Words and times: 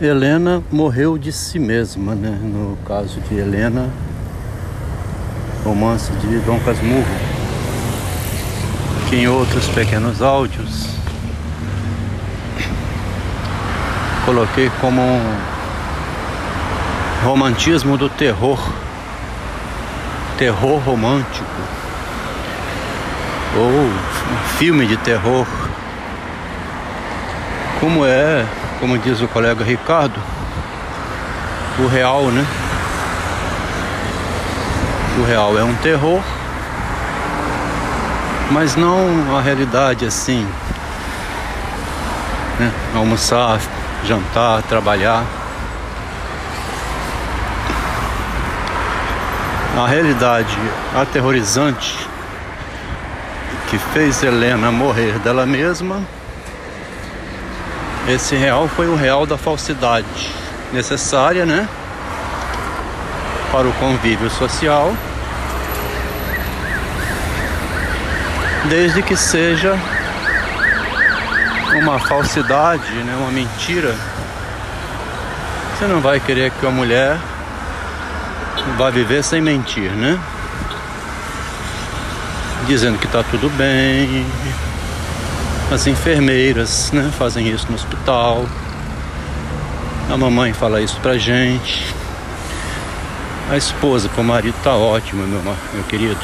Helena 0.00 0.60
morreu 0.72 1.16
de 1.16 1.30
si 1.30 1.56
mesma, 1.56 2.16
né? 2.16 2.36
No 2.42 2.76
caso 2.84 3.20
de 3.20 3.36
Helena, 3.36 3.88
romance 5.64 6.10
de 6.14 6.40
Dom 6.40 6.58
Casmurro, 6.58 7.04
que 9.08 9.14
em 9.14 9.28
outros 9.28 9.68
pequenos 9.68 10.20
áudios 10.20 10.88
coloquei 14.26 14.68
como 14.80 15.00
um 15.00 15.36
romantismo 17.22 17.96
do 17.96 18.08
terror, 18.08 18.58
terror 20.36 20.80
romântico, 20.80 21.44
ou 23.56 23.70
um 23.70 24.48
filme 24.58 24.88
de 24.88 24.96
terror, 24.96 25.46
como 27.78 28.04
é 28.04 28.44
como 28.84 28.98
diz 28.98 29.22
o 29.22 29.28
colega 29.28 29.64
Ricardo, 29.64 30.20
o 31.78 31.86
real, 31.86 32.24
né? 32.24 32.44
O 35.18 35.24
real 35.24 35.58
é 35.58 35.64
um 35.64 35.74
terror, 35.76 36.20
mas 38.50 38.76
não 38.76 39.34
a 39.34 39.40
realidade 39.40 40.04
assim. 40.04 40.46
Né? 42.60 42.70
Almoçar, 42.94 43.58
jantar, 44.04 44.60
trabalhar. 44.64 45.24
A 49.82 49.86
realidade 49.86 50.58
aterrorizante 50.94 52.06
que 53.70 53.78
fez 53.78 54.22
Helena 54.22 54.70
morrer 54.70 55.18
dela 55.20 55.46
mesma 55.46 56.02
esse 58.08 58.36
real 58.36 58.68
foi 58.68 58.86
o 58.86 58.94
real 58.94 59.24
da 59.24 59.38
falsidade 59.38 60.30
necessária, 60.72 61.46
né? 61.46 61.68
Para 63.50 63.66
o 63.66 63.72
convívio 63.74 64.28
social. 64.30 64.94
Desde 68.68 69.02
que 69.02 69.16
seja 69.16 69.78
uma 71.74 71.98
falsidade, 71.98 72.90
né? 72.90 73.14
uma 73.18 73.30
mentira. 73.30 73.94
Você 75.72 75.86
não 75.86 76.00
vai 76.00 76.20
querer 76.20 76.50
que 76.50 76.66
a 76.66 76.70
mulher 76.70 77.18
vá 78.76 78.90
viver 78.90 79.22
sem 79.22 79.40
mentir, 79.40 79.90
né? 79.90 80.18
Dizendo 82.66 82.98
que 82.98 83.06
tá 83.06 83.22
tudo 83.30 83.50
bem, 83.50 84.26
as 85.70 85.86
enfermeiras 85.86 86.92
né, 86.92 87.10
fazem 87.18 87.48
isso 87.48 87.66
no 87.68 87.74
hospital. 87.74 88.44
A 90.10 90.16
mamãe 90.16 90.52
fala 90.52 90.80
isso 90.80 90.98
pra 91.00 91.16
gente. 91.16 91.94
A 93.50 93.56
esposa 93.56 94.08
com 94.08 94.20
o 94.20 94.24
marido 94.24 94.54
tá 94.62 94.74
ótima, 94.74 95.26
meu, 95.26 95.40
meu 95.42 95.84
querido. 95.84 96.20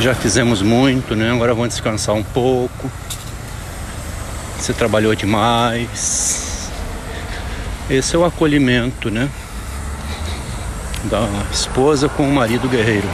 Já 0.00 0.14
fizemos 0.14 0.62
muito, 0.62 1.16
né? 1.16 1.32
Agora 1.32 1.54
vamos 1.54 1.70
descansar 1.70 2.14
um 2.14 2.22
pouco. 2.22 2.90
Você 4.58 4.72
trabalhou 4.72 5.14
demais. 5.14 6.70
Esse 7.90 8.14
é 8.14 8.18
o 8.18 8.24
acolhimento, 8.24 9.10
né? 9.10 9.28
Da 11.04 11.26
esposa 11.52 12.08
com 12.08 12.28
o 12.28 12.32
marido 12.32 12.68
guerreiro. 12.68 13.08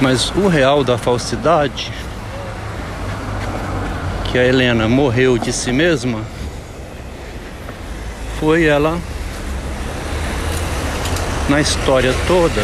Mas 0.00 0.30
o 0.36 0.46
real 0.46 0.84
da 0.84 0.98
falsidade, 0.98 1.90
que 4.24 4.38
a 4.38 4.44
Helena 4.44 4.88
morreu 4.88 5.38
de 5.38 5.52
si 5.52 5.72
mesma, 5.72 6.20
foi 8.38 8.64
ela 8.64 8.98
na 11.48 11.60
história 11.60 12.12
toda 12.26 12.62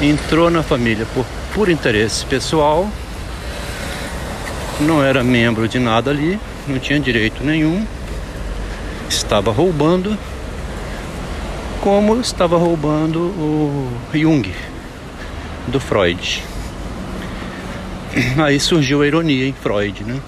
entrou 0.00 0.48
na 0.48 0.62
família 0.62 1.06
por, 1.12 1.26
por 1.52 1.68
interesse 1.68 2.24
pessoal, 2.24 2.88
não 4.80 5.02
era 5.02 5.24
membro 5.24 5.68
de 5.68 5.78
nada 5.78 6.10
ali, 6.10 6.38
não 6.66 6.78
tinha 6.78 7.00
direito 7.00 7.42
nenhum, 7.42 7.84
estava 9.08 9.50
roubando, 9.50 10.16
como 11.80 12.20
estava 12.20 12.56
roubando 12.56 13.18
o 13.18 13.92
Jung 14.14 14.67
do 15.68 15.80
Freud. 15.80 16.42
Aí 18.42 18.58
surgiu 18.58 19.02
a 19.02 19.06
ironia 19.06 19.46
em 19.46 19.52
Freud, 19.52 20.04
né? 20.04 20.20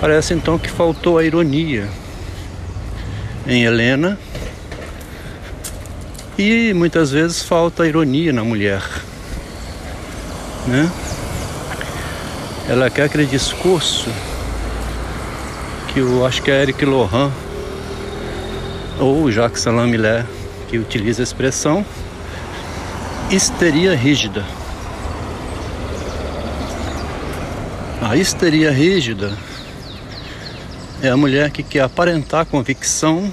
Parece 0.00 0.34
então 0.34 0.58
que 0.58 0.70
faltou 0.70 1.18
a 1.18 1.24
ironia 1.24 1.88
em 3.46 3.64
Helena 3.64 4.18
e 6.38 6.72
muitas 6.72 7.10
vezes 7.10 7.42
falta 7.42 7.86
ironia 7.86 8.32
na 8.32 8.44
mulher, 8.44 8.82
né? 10.68 10.88
Ela 12.68 12.90
quer 12.90 13.04
aquele 13.04 13.26
discurso 13.26 14.08
que 15.88 15.98
eu 15.98 16.24
acho 16.24 16.42
que 16.42 16.50
é 16.50 16.62
Eric 16.62 16.84
Lohan 16.84 17.32
ou 19.00 19.32
Jacques 19.32 19.62
Salam 19.62 19.88
Millet 19.88 20.24
que 20.68 20.78
utiliza 20.78 21.22
a 21.22 21.24
expressão 21.24 21.84
histeria 23.30 23.94
rígida. 23.94 24.42
A 28.00 28.16
histeria 28.16 28.70
rígida 28.70 29.36
é 31.02 31.10
a 31.10 31.16
mulher 31.16 31.50
que 31.50 31.62
quer 31.62 31.82
aparentar 31.82 32.46
convicção 32.46 33.32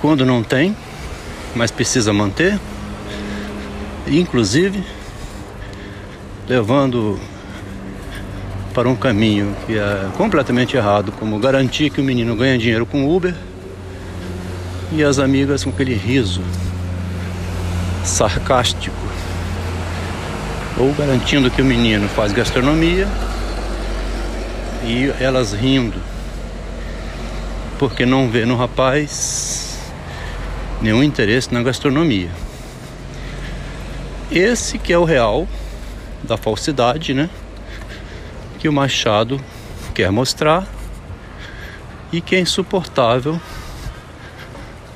quando 0.00 0.24
não 0.24 0.42
tem, 0.42 0.74
mas 1.54 1.70
precisa 1.70 2.10
manter, 2.10 2.58
inclusive 4.06 4.82
levando 6.48 7.20
para 8.72 8.88
um 8.88 8.96
caminho 8.96 9.54
que 9.66 9.76
é 9.76 10.08
completamente 10.16 10.74
errado, 10.74 11.12
como 11.12 11.38
garantir 11.38 11.90
que 11.90 12.00
o 12.00 12.04
menino 12.04 12.34
ganha 12.34 12.56
dinheiro 12.56 12.86
com 12.86 13.14
Uber 13.14 13.34
e 14.90 15.04
as 15.04 15.18
amigas 15.18 15.64
com 15.64 15.70
aquele 15.70 15.94
riso 15.94 16.40
sarcástico, 18.08 18.96
ou 20.76 20.92
garantindo 20.94 21.50
que 21.50 21.60
o 21.60 21.64
menino 21.64 22.08
faz 22.08 22.32
gastronomia 22.32 23.06
e 24.82 25.12
elas 25.20 25.52
rindo, 25.52 26.00
porque 27.78 28.06
não 28.06 28.28
vê 28.28 28.44
no 28.44 28.56
rapaz 28.56 29.78
nenhum 30.80 31.02
interesse 31.02 31.52
na 31.52 31.62
gastronomia. 31.62 32.30
Esse 34.30 34.78
que 34.78 34.92
é 34.92 34.98
o 34.98 35.04
real 35.04 35.46
da 36.22 36.36
falsidade, 36.36 37.14
né? 37.14 37.28
Que 38.58 38.68
o 38.68 38.72
Machado 38.72 39.40
quer 39.94 40.10
mostrar 40.10 40.66
e 42.10 42.20
que 42.20 42.34
é 42.34 42.40
insuportável 42.40 43.40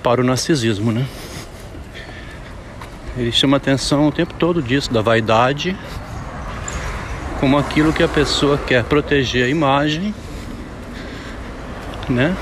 para 0.02 0.20
o 0.20 0.24
narcisismo, 0.24 0.92
né? 0.92 1.06
Ele 3.14 3.30
chama 3.30 3.58
atenção 3.58 4.08
o 4.08 4.12
tempo 4.12 4.32
todo 4.34 4.62
disso, 4.62 4.90
da 4.90 5.02
vaidade, 5.02 5.76
como 7.38 7.58
aquilo 7.58 7.92
que 7.92 8.02
a 8.02 8.08
pessoa 8.08 8.56
quer 8.56 8.82
proteger 8.84 9.44
a 9.44 9.48
imagem, 9.48 10.14
né? 12.08 12.34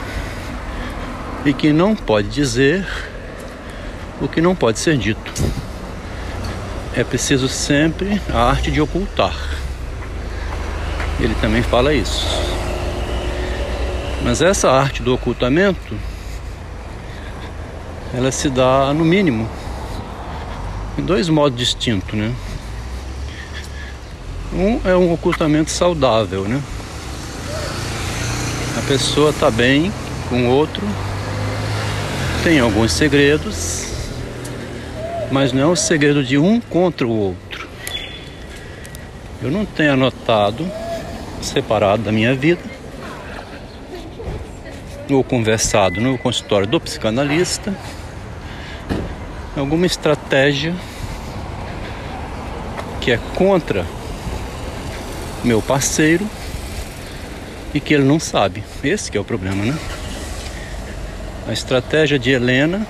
E 1.45 1.53
que 1.53 1.73
não 1.73 1.97
pode 1.97 2.29
dizer 2.29 2.87
o 4.21 4.29
que 4.29 4.41
não 4.41 4.55
pode 4.55 4.79
ser 4.79 4.97
dito. 4.97 5.33
É 6.95 7.03
preciso 7.03 7.49
sempre 7.49 8.23
a 8.33 8.43
arte 8.43 8.71
de 8.71 8.81
ocultar. 8.81 9.35
Ele 11.19 11.35
também 11.41 11.63
fala 11.63 11.93
isso. 11.93 12.27
Mas 14.23 14.41
essa 14.41 14.71
arte 14.71 15.03
do 15.03 15.15
ocultamento, 15.15 15.99
ela 18.15 18.31
se 18.31 18.49
dá 18.49 18.93
no 18.95 19.05
mínimo 19.05 19.49
em 21.01 21.03
dois 21.03 21.31
modos 21.31 21.59
distintos, 21.59 22.13
né? 22.13 22.33
Um 24.53 24.81
é 24.85 24.95
um 24.95 25.13
ocultamento 25.13 25.71
saudável, 25.71 26.45
né? 26.45 26.61
A 28.77 28.83
pessoa 28.87 29.31
está 29.31 29.51
bem 29.51 29.91
com 30.29 30.47
o 30.47 30.51
outro, 30.51 30.87
tem 32.45 32.61
alguns 32.61 32.93
segredos, 32.93 33.87
mas 35.33 35.53
não 35.53 35.63
é 35.63 35.67
o 35.67 35.77
segredo 35.77 36.23
de 36.23 36.37
um 36.37 36.61
contra 36.61 37.07
o 37.07 37.11
outro. 37.11 37.67
Eu 39.43 39.51
não 39.51 39.65
tenho 39.65 39.95
anotado, 39.95 40.71
separado 41.41 42.03
da 42.03 42.13
minha 42.13 42.35
vida, 42.35 42.61
ou 45.09 45.25
conversado 45.25 45.99
no 45.99 46.19
consultório 46.19 46.67
do 46.67 46.79
psicanalista 46.79 47.75
alguma 49.57 49.87
estratégia 49.87 50.75
que 53.11 53.15
é 53.15 53.19
contra 53.35 53.85
meu 55.43 55.61
parceiro 55.61 56.25
e 57.75 57.81
que 57.81 57.93
ele 57.93 58.05
não 58.05 58.21
sabe. 58.21 58.63
Esse 58.85 59.11
que 59.11 59.19
é 59.19 59.21
o 59.21 59.25
problema, 59.25 59.65
né? 59.65 59.77
A 61.49 61.53
estratégia 61.53 62.21
de 62.21 62.31
Helena 62.31 62.87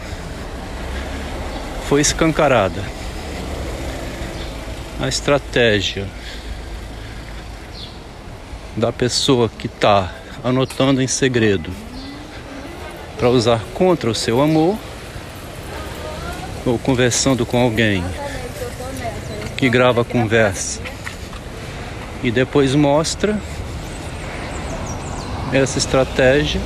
foi 1.89 2.03
escancarada. 2.03 2.85
A 5.01 5.09
estratégia 5.09 6.07
da 8.77 8.93
pessoa 8.93 9.49
que 9.49 9.69
está 9.69 10.13
anotando 10.45 11.01
em 11.01 11.07
segredo 11.07 11.71
para 13.17 13.31
usar 13.31 13.63
contra 13.73 14.11
o 14.11 14.15
seu 14.15 14.43
amor 14.43 14.77
ou 16.67 16.79
conversando 16.79 17.47
com 17.47 17.59
alguém 17.59 18.05
que 19.61 19.69
grava 19.69 20.01
a 20.01 20.05
conversa 20.07 20.81
e 22.23 22.31
depois 22.31 22.75
mostra 22.75 23.39
essa 25.53 25.77
estratégia 25.77 26.59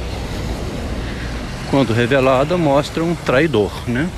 quando 1.72 1.92
revelada 1.92 2.56
mostra 2.56 3.02
um 3.02 3.16
traidor, 3.16 3.72
né? 3.88 4.08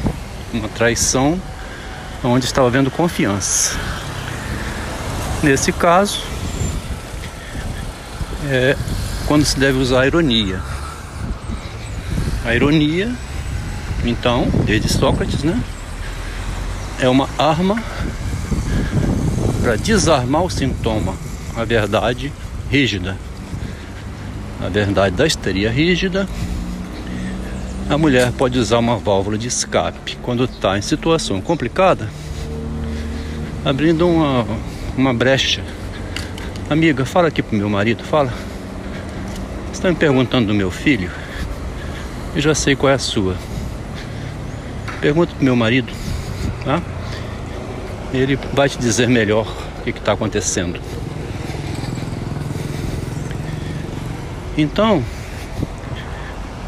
Uma 0.53 0.69
traição 0.69 1.41
onde 2.23 2.45
estava 2.45 2.67
havendo 2.67 2.91
confiança. 2.91 3.75
Nesse 5.43 5.73
caso, 5.73 6.23
é 8.51 8.77
quando 9.27 9.47
se 9.47 9.59
deve 9.59 9.79
usar 9.79 10.03
a 10.03 10.07
ironia. 10.07 10.61
A 12.45 12.55
ironia, 12.55 13.11
então, 14.05 14.49
desde 14.67 14.91
Sócrates, 14.91 15.43
né? 15.43 15.59
É 17.01 17.09
uma 17.09 17.27
arma 17.39 17.83
para 19.67 19.75
desarmar 19.75 20.45
o 20.45 20.49
sintoma, 20.49 21.17
a 21.57 21.65
verdade 21.65 22.33
rígida. 22.71 23.19
A 24.65 24.69
verdade 24.69 25.17
da 25.17 25.27
histeria 25.27 25.73
rígida. 25.73 26.29
A 27.91 27.99
mulher 27.99 28.31
pode 28.31 28.61
usar 28.61 28.79
uma 28.79 28.97
válvula 28.97 29.37
de 29.37 29.49
escape 29.49 30.19
quando 30.23 30.45
está 30.45 30.79
em 30.79 30.83
situação 30.83 31.41
complicada, 31.41 32.09
abrindo 33.65 34.07
uma, 34.07 34.47
uma 34.97 35.13
brecha. 35.13 35.65
Amiga, 36.71 37.05
fala 37.05 37.27
aqui 37.27 37.43
pro 37.43 37.59
meu 37.59 37.69
marido, 37.69 38.05
fala. 38.05 38.33
Você 39.65 39.73
está 39.73 39.89
me 39.89 39.97
perguntando 39.97 40.47
do 40.47 40.55
meu 40.55 40.71
filho? 40.71 41.11
Eu 42.37 42.41
já 42.41 42.55
sei 42.55 42.77
qual 42.77 42.93
é 42.93 42.95
a 42.95 43.01
sua. 43.01 43.35
Pergunta 45.01 45.35
pro 45.35 45.45
meu 45.45 45.57
marido, 45.57 45.93
tá? 46.65 46.81
Ele 48.17 48.39
vai 48.55 48.67
te 48.67 48.79
dizer 48.79 49.09
melhor 49.09 49.47
o 49.79 49.83
que 49.83 49.91
está 49.91 50.13
acontecendo. 50.13 50.81
Então, 54.57 55.05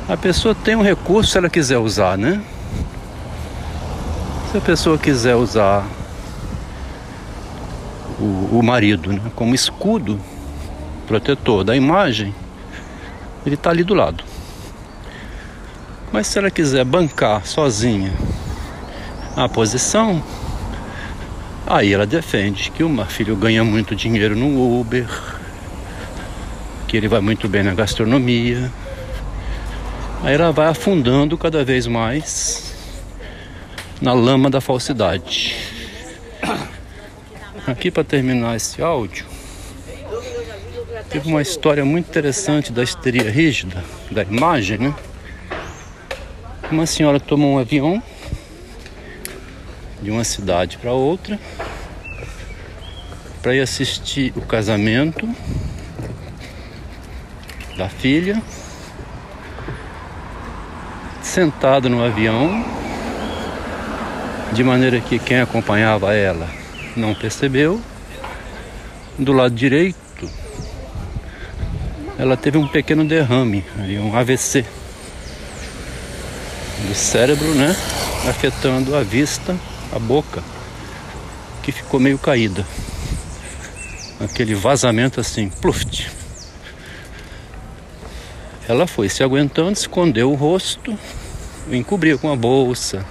a 0.07 0.17
pessoa 0.17 0.55
tem 0.55 0.77
um 0.77 0.83
recurso 0.83 1.33
se 1.33 1.39
ela 1.39 1.49
quiser 1.49 1.79
usar, 1.79 2.19
né? 2.19 2.43
Se 4.51 4.59
a 4.59 4.61
pessoa 4.61 4.99
quiser 4.99 5.37
usar 5.37 5.87
o, 8.21 8.59
o 8.59 8.63
marido 8.63 9.11
né, 9.11 9.21
como 9.35 9.55
escudo 9.55 10.21
protetor 11.07 11.65
da 11.65 11.75
imagem, 11.75 12.35
ele 13.47 13.55
está 13.55 13.71
ali 13.71 13.83
do 13.83 13.95
lado. 13.95 14.23
Mas 16.13 16.27
se 16.27 16.39
ela 16.39 16.51
quiser 16.51 16.85
bancar 16.85 17.47
sozinha 17.47 18.13
a 19.35 19.49
posição, 19.49 20.23
aí 21.69 21.93
ela 21.93 22.07
defende 22.07 22.71
que 22.71 22.83
o 22.83 23.05
filho 23.05 23.37
ganha 23.37 23.63
muito 23.63 23.95
dinheiro 23.95 24.35
no 24.35 24.81
Uber, 24.81 25.07
que 26.87 26.97
ele 26.97 27.07
vai 27.07 27.21
muito 27.21 27.47
bem 27.47 27.63
na 27.63 27.75
gastronomia. 27.75 28.73
Aí 30.23 30.35
ela 30.35 30.51
vai 30.51 30.69
afundando 30.69 31.37
cada 31.37 31.63
vez 31.65 31.87
mais 31.87 32.75
na 34.01 34.15
lama 34.15 34.49
da 34.49 34.61
falsidade. 34.61 35.55
Aqui 37.67 37.91
para 37.91 38.03
terminar 38.03 38.57
esse 38.57 38.83
áudio, 38.83 39.27
teve 41.11 41.29
uma 41.29 41.43
história 41.43 41.85
muito 41.85 42.09
interessante 42.09 42.73
da 42.73 42.83
histeria 42.83 43.31
rígida, 43.31 43.85
da 44.11 44.23
imagem, 44.23 44.79
né? 44.79 44.95
Uma 46.71 46.87
senhora 46.87 47.21
tomou 47.21 47.55
um 47.55 47.59
avião 47.59 48.03
de 50.01 50.11
uma 50.11 50.25
cidade 50.25 50.79
para 50.79 50.93
outra 50.93 51.39
para 53.43 53.55
ir 53.55 53.61
assistir 53.61 54.33
o 54.37 54.41
casamento 54.43 55.29
da 57.77 57.89
filha, 57.89 58.43
sentado 61.23 61.89
no 61.89 62.05
avião, 62.05 62.65
de 64.53 64.65
maneira 64.65 65.01
que 65.01 65.19
quem 65.19 65.41
acompanhava 65.41 66.13
ela 66.13 66.49
não 66.97 67.15
percebeu. 67.15 67.81
Do 69.17 69.33
lado 69.33 69.55
direito, 69.55 69.97
ela 72.19 72.37
teve 72.37 72.59
um 72.59 72.67
pequeno 72.67 73.05
derrame, 73.05 73.65
um 74.01 74.17
AVC 74.17 74.65
do 76.89 76.95
cérebro, 76.95 77.55
né? 77.55 77.75
Afetando 78.29 78.97
a 78.97 79.03
vista, 79.03 79.57
a 79.93 79.99
boca, 79.99 80.43
que 81.63 81.73
ficou 81.73 81.99
meio 82.01 82.19
caída. 82.19 82.67
Aquele 84.21 84.55
vazamento 84.55 85.21
assim, 85.21 85.49
pluft. 85.49 86.11
Ela 88.69 88.87
foi 88.87 89.09
se 89.09 89.23
aguentando, 89.23 89.73
escondeu 89.73 90.31
o 90.31 90.35
rosto, 90.35 90.99
encobriu 91.71 92.19
com 92.19 92.31
a 92.31 92.37
bolsa. 92.37 93.05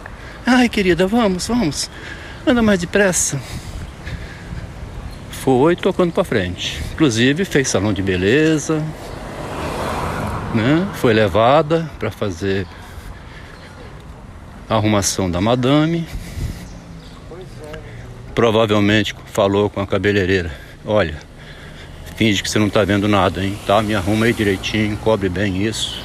Ai, 0.45 0.69
querida, 0.69 1.07
vamos, 1.07 1.47
vamos. 1.47 1.89
Anda 2.45 2.61
mais 2.61 2.79
depressa. 2.79 3.41
Foi 5.31 5.75
tocando 5.75 6.11
para 6.11 6.23
frente. 6.23 6.81
Inclusive 6.93 7.45
fez 7.45 7.69
salão 7.69 7.91
de 7.91 8.01
beleza, 8.01 8.83
né? 10.53 10.87
Foi 10.95 11.13
levada 11.13 11.89
para 11.97 12.11
fazer 12.11 12.67
a 14.69 14.75
arrumação 14.75 15.29
da 15.31 15.41
madame. 15.41 16.07
Provavelmente 18.37 19.15
falou 19.33 19.67
com 19.67 19.81
a 19.81 19.87
cabeleireira: 19.87 20.51
Olha, 20.85 21.17
Finge 22.17 22.41
que 22.41 22.49
você 22.49 22.57
não 22.57 22.65
está 22.65 22.83
vendo 22.83 23.07
nada, 23.07 23.45
hein? 23.45 23.55
Tá? 23.67 23.79
Me 23.79 23.93
arruma 23.93 24.25
aí 24.25 24.33
direitinho, 24.33 24.97
cobre 24.97 25.29
bem 25.29 25.63
isso. 25.63 26.03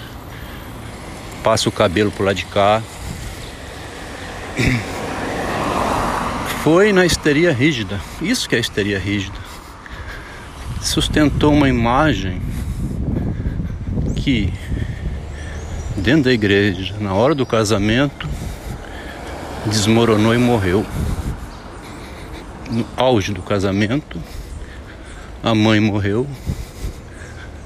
Passa 1.43 1.71
o 1.71 1.73
cabelo 1.73 2.11
pro 2.11 2.23
lado 2.23 2.37
de 2.37 2.45
cá. 2.45 2.83
Foi 6.63 6.93
na 6.93 7.07
histeria 7.07 7.51
rígida. 7.51 7.99
Isso 8.21 8.47
que 8.47 8.55
é 8.55 8.59
histeria 8.59 8.99
rígida. 8.99 9.39
Sustentou 10.83 11.55
uma 11.55 11.67
imagem 11.67 12.43
que 14.17 14.53
dentro 15.97 16.25
da 16.25 16.33
igreja, 16.33 16.95
na 17.01 17.15
hora 17.15 17.35
do 17.35 17.47
casamento, 17.47 18.29
desmoronou 19.65 20.35
e 20.35 20.39
morreu. 20.39 20.85
No 22.73 22.87
auge 22.97 23.35
do 23.35 23.43
casamento, 23.43 24.19
a 25.43 25.55
mãe 25.55 25.79
morreu 25.79 26.27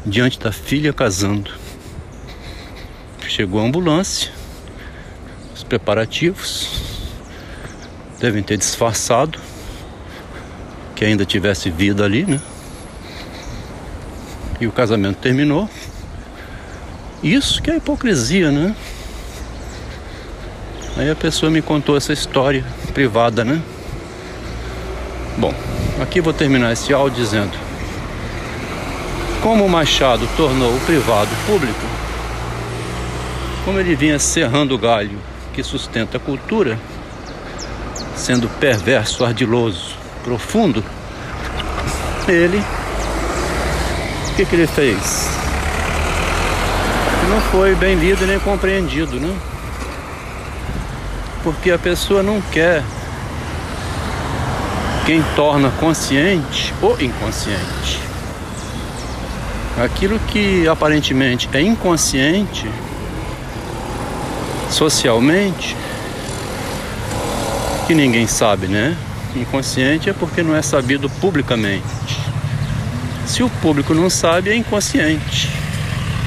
diante 0.05 0.37
da 0.37 0.51
filha 0.51 0.93
casando. 0.93 1.53
Chegou 3.29 3.61
a 3.61 3.65
ambulância, 3.65 4.33
os 5.55 5.63
preparativos 5.63 6.69
devem 8.19 8.43
ter 8.43 8.57
disfarçado 8.57 9.39
que 10.97 11.05
ainda 11.05 11.25
tivesse 11.25 11.71
vida 11.71 12.05
ali, 12.05 12.25
né? 12.25 12.41
E 14.61 14.67
o 14.67 14.73
casamento 14.73 15.19
terminou. 15.19 15.71
Isso 17.23 17.63
que 17.63 17.71
é 17.71 17.77
hipocrisia, 17.77 18.51
né? 18.51 18.75
Aí 20.97 21.09
a 21.09 21.15
pessoa 21.15 21.49
me 21.49 21.63
contou 21.63 21.97
essa 21.97 22.13
história 22.13 22.65
privada, 22.93 23.45
né? 23.45 23.63
Aqui 26.01 26.21
vou 26.21 26.33
terminar 26.33 26.73
esse 26.73 26.93
áudio 26.93 27.25
dizendo 27.25 27.57
como 29.43 29.65
o 29.65 29.69
Machado 29.69 30.29
tornou 30.37 30.75
o 30.75 30.81
privado 30.81 31.31
público, 31.47 31.81
como 33.65 33.79
ele 33.79 33.95
vinha 33.95 34.19
serrando 34.19 34.75
o 34.75 34.79
galho 34.79 35.19
que 35.53 35.63
sustenta 35.63 36.17
a 36.17 36.21
cultura, 36.21 36.77
sendo 38.17 38.49
perverso, 38.59 39.25
ardiloso, 39.25 39.97
profundo, 40.25 40.85
ele, 42.27 42.59
o 42.59 44.35
que, 44.35 44.45
que 44.45 44.57
ele 44.57 44.67
fez? 44.67 45.31
Não 47.31 47.41
foi 47.43 47.75
bem 47.77 47.95
lido 47.95 48.27
nem 48.27 48.41
compreendido, 48.41 49.21
né? 49.21 49.33
Porque 51.45 51.71
a 51.71 51.79
pessoa 51.79 52.21
não 52.21 52.41
quer 52.41 52.83
quem 55.07 55.23
torna 55.37 55.71
consciente 55.71 56.75
ou 56.83 57.01
inconsciente. 57.01 58.01
aquilo 59.79 60.19
que 60.19 60.67
aparentemente 60.67 61.49
é 61.53 61.61
inconsciente 61.61 62.69
socialmente, 64.69 65.77
que 67.87 67.95
ninguém 67.95 68.27
sabe, 68.27 68.67
né? 68.67 68.97
Inconsciente 69.37 70.11
é 70.11 70.13
porque 70.13 70.43
não 70.43 70.57
é 70.57 70.63
sabido 70.63 71.09
publicamente. 71.09 71.85
Se 73.27 73.45
o 73.45 73.49
público 73.49 73.95
não 73.95 74.11
sabe, 74.11 74.51
é 74.51 74.57
inconsciente 74.57 75.49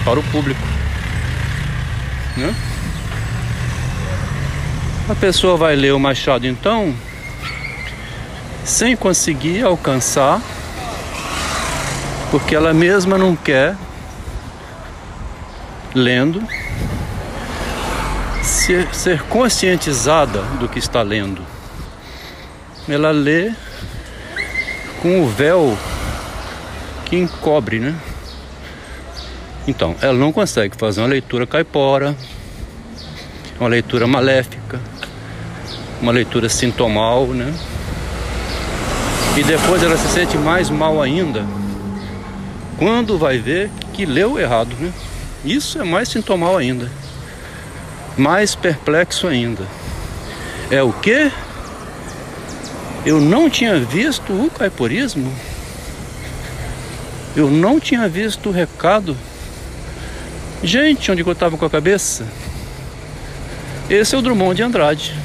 para 0.06 0.20
o 0.20 0.24
público. 0.24 0.62
Né? 2.38 2.56
A 5.10 5.16
pessoa 5.16 5.58
vai 5.58 5.76
ler 5.76 5.94
o 5.94 6.00
Machado 6.00 6.48
então, 6.48 6.94
sem 8.70 8.96
conseguir 8.96 9.66
alcançar, 9.66 10.40
porque 12.30 12.56
ela 12.56 12.72
mesma 12.72 13.18
não 13.18 13.36
quer, 13.36 13.76
lendo, 15.96 16.42
ser, 18.44 18.94
ser 18.94 19.24
conscientizada 19.24 20.44
do 20.60 20.70
que 20.70 20.78
está 20.78 21.02
lendo. 21.02 21.42
Ela 22.88 23.10
lê 23.10 23.52
com 25.02 25.24
o 25.24 25.28
véu 25.28 25.76
que 27.06 27.18
encobre, 27.18 27.80
né? 27.80 27.96
Então, 29.68 29.96
ela 30.00 30.14
não 30.14 30.32
consegue 30.32 30.78
fazer 30.78 31.02
uma 31.02 31.08
leitura 31.08 31.48
caipora, 31.48 32.16
uma 33.60 33.68
leitura 33.68 34.06
maléfica, 34.06 34.80
uma 36.00 36.12
leitura 36.12 36.48
sintomal, 36.50 37.28
né? 37.28 37.52
E 39.40 39.44
depois 39.44 39.82
ela 39.82 39.96
se 39.96 40.10
sente 40.10 40.38
mais 40.38 40.70
mal 40.70 41.02
ainda 41.02 41.46
quando 42.78 43.18
vai 43.18 43.38
ver 43.38 43.72
que 43.94 44.06
leu 44.06 44.38
errado, 44.38 44.76
né? 44.78 44.92
Isso 45.46 45.80
é 45.80 45.84
mais 45.86 46.10
sintomal 46.10 46.58
ainda. 46.58 46.92
Mais 48.18 48.54
perplexo 48.54 49.28
ainda. 49.28 49.66
É 50.70 50.84
o 50.84 50.92
que? 50.92 51.32
Eu 53.06 53.22
não 53.22 53.50
tinha 53.50 53.80
visto 53.80 54.34
o 54.34 54.52
caiporismo. 54.52 55.34
Eu 57.34 57.50
não 57.50 57.80
tinha 57.80 58.10
visto 58.10 58.50
o 58.50 58.52
recado. 58.52 59.16
Gente, 60.62 61.10
onde 61.14 61.22
eu 61.22 61.32
estava 61.32 61.56
com 61.56 61.66
a 61.66 61.70
cabeça? 61.70 62.28
Esse 63.90 64.16
é 64.16 64.18
o 64.18 64.22
Drummond 64.22 64.58
de 64.58 64.64
Andrade. 64.64 65.16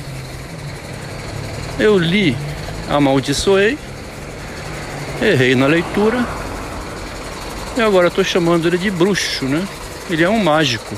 Eu 1.80 1.98
li, 1.98 2.36
amaldiçoei, 2.88 3.76
errei 5.20 5.54
na 5.54 5.66
leitura 5.66 6.24
e 7.76 7.80
agora 7.80 8.08
estou 8.08 8.24
chamando 8.24 8.68
ele 8.68 8.78
de 8.78 8.90
bruxo, 8.90 9.44
né? 9.46 9.66
Ele 10.08 10.22
é 10.22 10.28
um 10.28 10.42
mágico, 10.42 10.94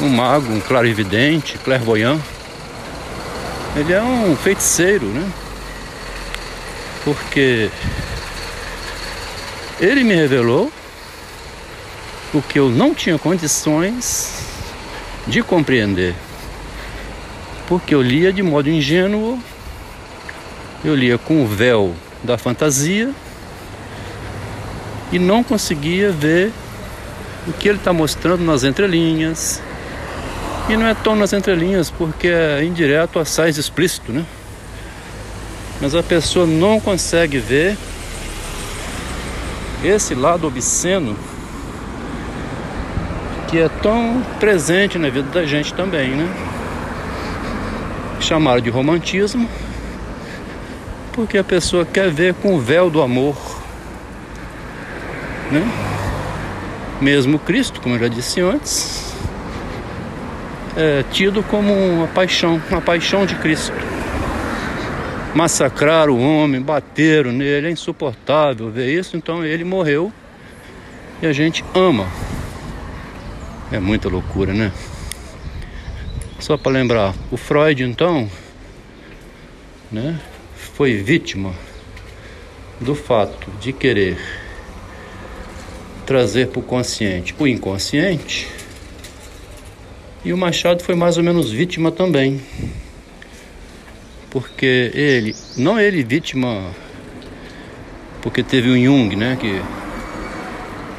um 0.00 0.08
mago, 0.08 0.52
um 0.52 0.60
clarividente, 0.60 1.58
clairvoyant. 1.58 2.20
Ele 3.76 3.92
é 3.92 4.02
um 4.02 4.36
feiticeiro, 4.36 5.06
né? 5.06 5.28
Porque 7.04 7.70
ele 9.80 10.04
me 10.04 10.14
revelou 10.14 10.70
o 12.32 12.40
que 12.40 12.58
eu 12.58 12.68
não 12.68 12.94
tinha 12.94 13.18
condições 13.18 14.44
de 15.26 15.42
compreender. 15.42 16.14
Porque 17.66 17.94
eu 17.94 18.02
lia 18.02 18.32
de 18.32 18.42
modo 18.42 18.68
ingênuo 18.68 19.42
eu 20.84 20.94
lia 20.94 21.16
com 21.16 21.42
o 21.42 21.46
véu 21.46 21.94
da 22.24 22.38
fantasia 22.38 23.10
e 25.12 25.18
não 25.18 25.44
conseguia 25.44 26.10
ver 26.10 26.50
o 27.46 27.52
que 27.52 27.68
ele 27.68 27.78
está 27.78 27.92
mostrando 27.92 28.42
nas 28.42 28.64
entrelinhas. 28.64 29.62
E 30.68 30.76
não 30.76 30.86
é 30.86 30.94
tão 30.94 31.14
nas 31.14 31.32
entrelinhas, 31.34 31.90
porque 31.90 32.28
é 32.28 32.64
indireto, 32.64 33.18
assaz 33.18 33.58
explícito, 33.58 34.10
né? 34.10 34.24
Mas 35.80 35.94
a 35.94 36.02
pessoa 36.02 36.46
não 36.46 36.80
consegue 36.80 37.38
ver 37.38 37.76
esse 39.84 40.14
lado 40.14 40.46
obsceno 40.46 41.14
que 43.48 43.58
é 43.58 43.68
tão 43.68 44.24
presente 44.40 44.98
na 44.98 45.10
vida 45.10 45.28
da 45.28 45.44
gente 45.44 45.74
também, 45.74 46.10
né? 46.10 46.28
Chamaram 48.20 48.62
de 48.62 48.70
romantismo 48.70 49.48
porque 51.14 51.38
a 51.38 51.44
pessoa 51.44 51.86
quer 51.86 52.10
ver 52.10 52.34
com 52.34 52.54
o 52.54 52.60
véu 52.60 52.90
do 52.90 53.00
amor. 53.00 53.36
Né? 55.50 55.62
Mesmo 57.00 57.38
Cristo, 57.38 57.80
como 57.80 57.94
eu 57.94 58.00
já 58.00 58.08
disse 58.08 58.40
antes, 58.40 59.14
é 60.76 61.04
tido 61.12 61.42
como 61.44 61.72
uma 61.72 62.08
paixão, 62.08 62.60
uma 62.68 62.80
paixão 62.80 63.24
de 63.24 63.36
Cristo. 63.36 63.76
Massacraram 65.34 66.14
o 66.14 66.20
homem, 66.20 66.60
bateram 66.60 67.32
nele, 67.32 67.68
é 67.68 67.70
insuportável 67.70 68.70
ver 68.70 68.92
isso, 68.92 69.16
então 69.16 69.44
ele 69.44 69.64
morreu 69.64 70.12
e 71.22 71.26
a 71.26 71.32
gente 71.32 71.64
ama. 71.74 72.06
É 73.70 73.78
muita 73.78 74.08
loucura, 74.08 74.52
né? 74.52 74.72
Só 76.38 76.56
para 76.56 76.72
lembrar, 76.72 77.14
o 77.30 77.36
Freud 77.36 77.82
então, 77.82 78.28
né? 79.90 80.18
Foi 80.74 80.96
vítima 80.96 81.54
do 82.80 82.96
fato 82.96 83.48
de 83.60 83.72
querer 83.72 84.18
trazer 86.04 86.48
para 86.48 86.58
o 86.58 86.62
consciente 86.62 87.34
o 87.38 87.46
inconsciente, 87.46 88.48
e 90.24 90.32
o 90.32 90.36
Machado 90.36 90.82
foi 90.82 90.96
mais 90.96 91.16
ou 91.16 91.22
menos 91.22 91.50
vítima 91.50 91.92
também. 91.92 92.40
Porque 94.30 94.90
ele, 94.94 95.36
não 95.56 95.78
ele 95.78 96.02
vítima, 96.02 96.74
porque 98.20 98.42
teve 98.42 98.68
um 98.68 98.84
Jung, 98.84 99.14
né, 99.14 99.36
que 99.40 99.62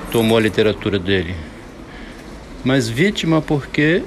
tomou 0.09 0.37
a 0.37 0.41
literatura 0.41 0.97
dele, 0.97 1.35
mas 2.63 2.87
vítima 2.87 3.41
porque 3.41 4.03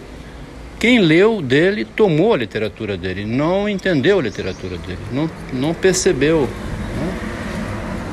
quem 0.78 1.00
leu 1.00 1.42
dele 1.42 1.84
tomou 1.84 2.34
a 2.34 2.36
literatura 2.36 2.96
dele, 2.96 3.24
não 3.24 3.68
entendeu 3.68 4.20
a 4.20 4.22
literatura 4.22 4.76
dele, 4.78 5.00
não, 5.12 5.28
não 5.52 5.74
percebeu. 5.74 6.42
Né? 6.42 7.18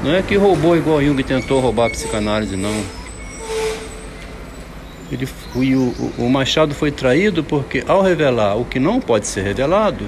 Não 0.04 0.16
é 0.16 0.22
que 0.24 0.36
roubou 0.36 0.76
igual 0.76 1.02
Jung 1.02 1.22
tentou 1.24 1.60
roubar 1.60 1.88
a 1.88 1.90
psicanálise, 1.92 2.56
não. 2.56 2.84
Ele, 5.12 5.28
o, 5.56 6.24
o 6.24 6.30
Machado 6.30 6.74
foi 6.74 6.92
traído 6.92 7.44
porque, 7.44 7.84
ao 7.88 8.02
revelar 8.02 8.58
o 8.58 8.66
que 8.66 8.80
não 8.80 9.00
pode 9.00 9.28
ser 9.28 9.44
revelado, 9.44 10.04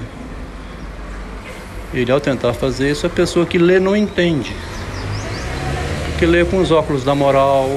ele, 1.94 2.10
ao 2.10 2.20
tentar 2.20 2.52
fazer 2.52 2.90
isso, 2.90 3.06
a 3.06 3.10
pessoa 3.10 3.46
que 3.46 3.56
lê 3.56 3.78
não 3.78 3.96
entende. 3.96 4.54
Que 6.18 6.26
lê 6.26 6.44
com 6.44 6.58
os 6.58 6.72
óculos 6.72 7.04
da 7.04 7.14
moral, 7.14 7.70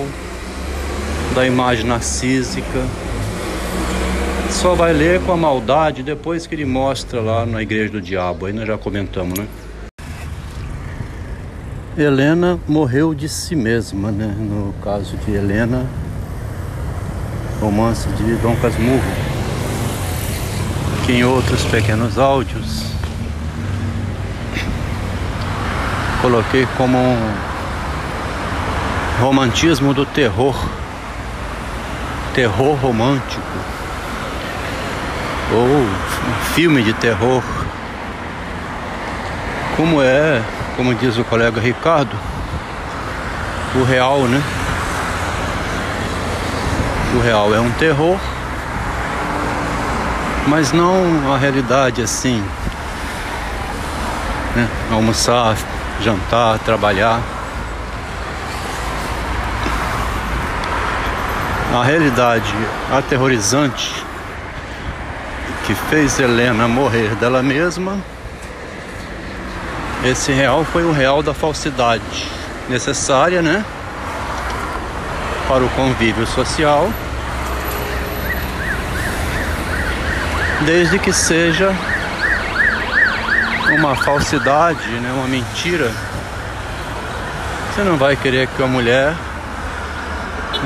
da 1.35 1.45
imagem 1.45 1.85
narcísica 1.85 2.83
só 4.61 4.75
vai 4.75 4.93
ler 4.93 5.19
com 5.21 5.31
a 5.31 5.37
maldade 5.37 6.03
depois 6.03 6.45
que 6.45 6.53
ele 6.53 6.65
mostra 6.65 7.19
lá 7.19 7.47
na 7.47 7.63
igreja 7.63 7.93
do 7.93 7.99
diabo. 7.99 8.45
Aí 8.45 8.53
nós 8.53 8.67
já 8.67 8.77
comentamos, 8.77 9.39
né? 9.39 9.47
Helena 11.97 12.59
morreu 12.67 13.15
de 13.15 13.27
si 13.27 13.55
mesma, 13.55 14.11
né? 14.11 14.35
No 14.37 14.71
caso 14.83 15.17
de 15.17 15.31
Helena, 15.31 15.87
romance 17.59 18.07
de 18.09 18.35
Dom 18.35 18.55
Casmurro, 18.57 19.01
que 21.07 21.13
em 21.13 21.23
outros 21.23 21.63
pequenos 21.63 22.19
áudios 22.19 22.83
coloquei 26.21 26.67
como 26.77 26.99
um 26.99 27.17
romantismo 29.19 29.91
do 29.91 30.05
terror, 30.05 30.55
terror 32.35 32.75
romântico 32.75 33.60
ou 35.53 35.65
um 35.65 36.53
filme 36.53 36.81
de 36.81 36.93
terror, 36.93 37.43
como 39.75 40.01
é, 40.01 40.41
como 40.77 40.95
diz 40.95 41.17
o 41.17 41.23
colega 41.23 41.59
Ricardo, 41.59 42.15
o 43.75 43.83
real, 43.83 44.21
né? 44.21 44.41
O 47.15 47.19
real 47.19 47.53
é 47.53 47.59
um 47.59 47.71
terror, 47.71 48.17
mas 50.47 50.71
não 50.71 51.33
a 51.33 51.37
realidade 51.37 52.01
assim, 52.01 52.41
né? 54.55 54.67
Almoçar, 54.91 55.57
jantar, 56.01 56.59
trabalhar. 56.59 57.19
A 61.73 61.83
realidade 61.83 62.53
aterrorizante 62.91 64.10
que 65.71 65.75
fez 65.89 66.19
Helena 66.19 66.67
morrer 66.67 67.15
dela 67.15 67.41
mesma, 67.41 67.97
esse 70.03 70.33
real 70.33 70.65
foi 70.65 70.83
o 70.83 70.91
real 70.91 71.23
da 71.23 71.33
falsidade 71.33 72.27
necessária, 72.67 73.41
né? 73.41 73.63
para 75.47 75.63
o 75.63 75.69
convívio 75.69 76.27
social, 76.27 76.89
desde 80.65 80.99
que 80.99 81.13
seja 81.13 81.73
uma 83.77 83.95
falsidade, 83.95 84.89
né, 84.89 85.11
uma 85.13 85.27
mentira. 85.27 85.89
Você 87.69 87.83
não 87.83 87.97
vai 87.97 88.17
querer 88.17 88.47
que 88.47 88.61
a 88.61 88.67
mulher 88.67 89.13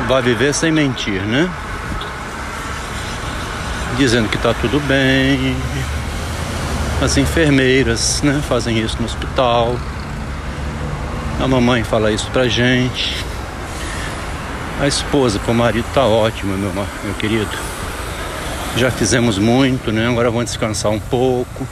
vá 0.08 0.20
viver 0.20 0.54
sem 0.54 0.72
mentir, 0.72 1.22
né? 1.22 1.50
Dizendo 3.98 4.28
que 4.28 4.36
está 4.36 4.54
tudo 4.54 4.80
bem. 4.82 5.56
As 7.02 7.18
enfermeiras, 7.18 8.22
né, 8.22 8.42
fazem 8.48 8.80
isso 8.80 8.98
no 9.00 9.06
hospital. 9.06 9.76
A 11.42 11.48
mamãe 11.48 11.84
fala 11.84 12.12
isso 12.12 12.30
pra 12.32 12.48
gente. 12.48 13.26
A 14.82 14.88
esposa 14.88 15.40
com 15.40 15.54
o 15.54 15.56
marido 15.56 15.86
tá 15.94 16.06
ótima, 16.06 16.58
meu, 16.58 16.72
meu 16.74 17.14
querido. 17.16 17.52
Já 18.76 18.92
fizemos 18.92 19.38
muito, 19.38 19.92
né? 19.92 20.08
Agora 20.10 20.30
vamos 20.30 20.46
descansar 20.46 20.92
um 20.92 21.00
pouco. 21.00 21.66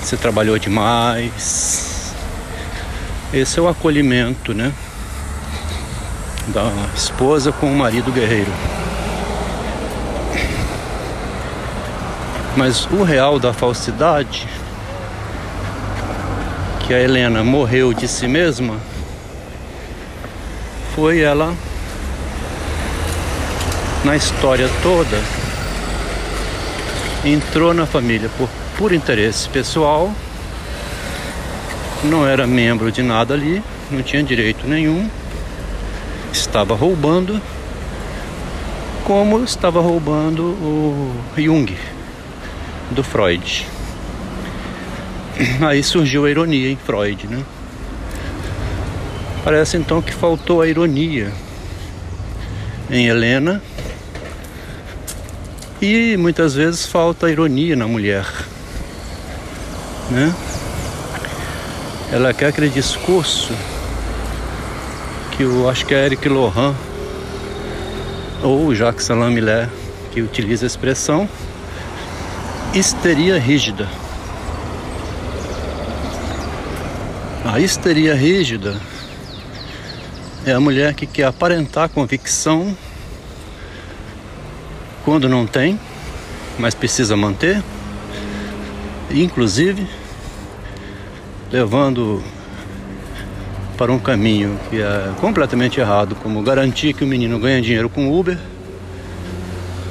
Você 0.00 0.16
trabalhou 0.16 0.56
demais. 0.58 2.12
Esse 3.32 3.58
é 3.58 3.62
o 3.62 3.68
acolhimento, 3.68 4.54
né? 4.54 4.72
Da 6.48 6.70
esposa 6.94 7.50
com 7.50 7.72
o 7.72 7.76
marido 7.76 8.12
guerreiro. 8.12 8.52
Mas 12.56 12.86
o 12.86 13.02
real 13.02 13.38
da 13.38 13.52
falsidade, 13.52 14.46
que 16.80 16.92
a 16.92 17.00
Helena 17.00 17.42
morreu 17.42 17.94
de 17.94 18.06
si 18.06 18.28
mesma, 18.28 18.76
foi 20.94 21.20
ela 21.20 21.54
na 24.04 24.16
história 24.16 24.68
toda 24.82 25.16
entrou 27.24 27.72
na 27.72 27.86
família 27.86 28.28
por, 28.36 28.48
por 28.76 28.92
interesse 28.92 29.48
pessoal, 29.48 30.12
não 32.02 32.26
era 32.26 32.46
membro 32.46 32.90
de 32.90 33.02
nada 33.02 33.32
ali, 33.32 33.62
não 33.90 34.02
tinha 34.02 34.22
direito 34.22 34.66
nenhum, 34.66 35.08
estava 36.32 36.74
roubando, 36.74 37.40
como 39.04 39.42
estava 39.44 39.80
roubando 39.80 40.42
o 40.42 41.14
Jung 41.36 41.91
do 42.92 43.02
Freud. 43.02 43.66
Aí 45.66 45.82
surgiu 45.82 46.24
a 46.24 46.30
ironia 46.30 46.70
em 46.70 46.76
Freud, 46.76 47.26
né? 47.26 47.42
Parece 49.44 49.76
então 49.76 50.00
que 50.00 50.12
faltou 50.12 50.60
a 50.60 50.68
ironia 50.68 51.32
em 52.90 53.06
Helena 53.06 53.60
e 55.80 56.16
muitas 56.16 56.54
vezes 56.54 56.86
falta 56.86 57.26
a 57.26 57.30
ironia 57.30 57.74
na 57.74 57.88
mulher, 57.88 58.24
né? 60.10 60.32
Ela 62.12 62.32
quer 62.32 62.48
aquele 62.48 62.68
discurso 62.68 63.52
que 65.32 65.42
eu 65.42 65.68
acho 65.68 65.84
que 65.86 65.94
é 65.94 66.04
Eric 66.06 66.28
Lohan 66.28 66.74
ou 68.42 68.72
Jacques 68.74 69.04
Salam 69.04 69.30
Millet 69.30 69.68
que 70.12 70.20
utiliza 70.20 70.66
a 70.66 70.68
expressão 70.68 71.28
histeria 72.74 73.38
rígida. 73.38 73.86
A 77.44 77.60
histeria 77.60 78.14
rígida 78.14 78.74
é 80.46 80.52
a 80.52 80.60
mulher 80.60 80.94
que 80.94 81.06
quer 81.06 81.24
aparentar 81.24 81.90
convicção 81.90 82.74
quando 85.04 85.28
não 85.28 85.46
tem, 85.46 85.78
mas 86.58 86.74
precisa 86.74 87.14
manter, 87.14 87.62
inclusive 89.10 89.86
levando 91.50 92.24
para 93.76 93.92
um 93.92 93.98
caminho 93.98 94.58
que 94.70 94.80
é 94.80 95.12
completamente 95.20 95.78
errado, 95.78 96.14
como 96.14 96.42
garantir 96.42 96.94
que 96.94 97.04
o 97.04 97.06
menino 97.06 97.38
ganha 97.38 97.60
dinheiro 97.60 97.90
com 97.90 98.18
Uber 98.18 98.38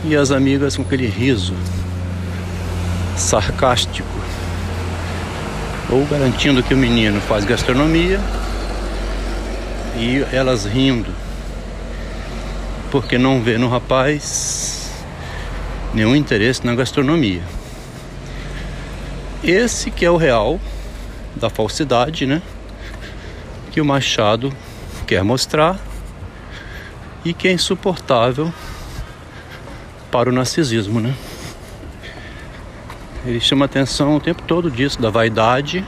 e 0.03 0.15
as 0.15 0.31
amigas 0.31 0.75
com 0.75 0.81
aquele 0.81 1.05
riso 1.05 1.53
sarcástico, 3.17 4.07
ou 5.89 6.05
garantindo 6.05 6.63
que 6.63 6.73
o 6.73 6.77
menino 6.77 7.19
faz 7.21 7.43
gastronomia 7.45 8.19
e 9.95 10.25
elas 10.31 10.65
rindo, 10.65 11.13
porque 12.89 13.17
não 13.17 13.41
vê 13.41 13.57
no 13.57 13.67
rapaz 13.67 14.89
nenhum 15.93 16.15
interesse 16.15 16.65
na 16.65 16.73
gastronomia. 16.73 17.43
Esse 19.43 19.89
que 19.89 20.05
é 20.05 20.11
o 20.11 20.17
real 20.17 20.59
da 21.35 21.49
falsidade, 21.49 22.25
né? 22.25 22.41
Que 23.71 23.81
o 23.81 23.85
Machado 23.85 24.53
quer 25.07 25.23
mostrar 25.23 25.79
e 27.25 27.33
que 27.33 27.47
é 27.47 27.51
insuportável 27.51 28.53
para 30.11 30.29
o 30.29 30.33
narcisismo, 30.33 30.99
né? 30.99 31.13
Ele 33.23 33.39
chama 33.39 33.65
atenção 33.65 34.15
o 34.15 34.19
tempo 34.19 34.41
todo 34.41 34.71
disso, 34.71 34.99
da 34.99 35.11
vaidade, 35.11 35.85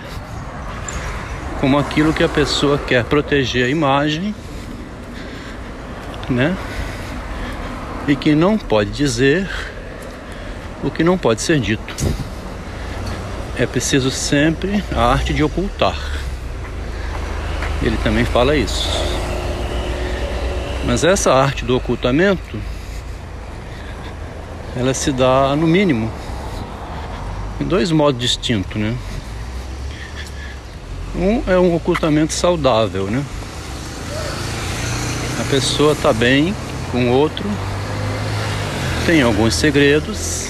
como 1.59 1.79
aquilo 1.79 2.13
que 2.13 2.23
a 2.23 2.29
pessoa 2.29 2.77
quer 2.77 3.03
proteger 3.05 3.65
a 3.65 3.69
imagem, 3.69 4.35
né? 6.29 6.55
E 8.07 8.15
que 8.15 8.35
não 8.35 8.55
pode 8.55 8.91
dizer 8.91 9.49
o 10.83 10.91
que 10.91 11.03
não 11.03 11.17
pode 11.17 11.41
ser 11.41 11.59
dito. 11.59 11.95
É 13.57 13.65
preciso 13.65 14.11
sempre 14.11 14.83
a 14.95 15.01
arte 15.03 15.33
de 15.33 15.43
ocultar. 15.43 15.97
Ele 17.81 17.97
também 18.03 18.25
fala 18.25 18.55
isso. 18.55 18.87
Mas 20.85 21.03
essa 21.03 21.33
arte 21.33 21.65
do 21.65 21.75
ocultamento, 21.75 22.59
ela 24.75 24.93
se 24.93 25.11
dá 25.11 25.55
no 25.55 25.65
mínimo 25.65 26.11
em 27.59 27.65
dois 27.65 27.91
modos 27.91 28.19
distintos, 28.19 28.75
né? 28.75 28.95
Um 31.15 31.43
é 31.47 31.57
um 31.59 31.75
ocultamento 31.75 32.33
saudável, 32.33 33.05
né? 33.05 33.23
A 35.39 35.43
pessoa 35.49 35.93
está 35.93 36.11
bem 36.11 36.55
com 36.91 37.09
o 37.09 37.13
outro, 37.13 37.47
tem 39.05 39.21
alguns 39.21 39.55
segredos, 39.55 40.49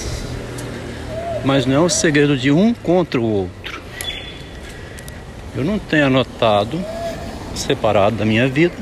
mas 1.44 1.66
não 1.66 1.74
é 1.74 1.80
o 1.80 1.88
segredo 1.88 2.36
de 2.36 2.50
um 2.50 2.72
contra 2.72 3.20
o 3.20 3.24
outro. 3.24 3.82
Eu 5.54 5.64
não 5.64 5.78
tenho 5.78 6.06
anotado, 6.06 6.82
separado 7.54 8.16
da 8.16 8.24
minha 8.24 8.48
vida, 8.48 8.74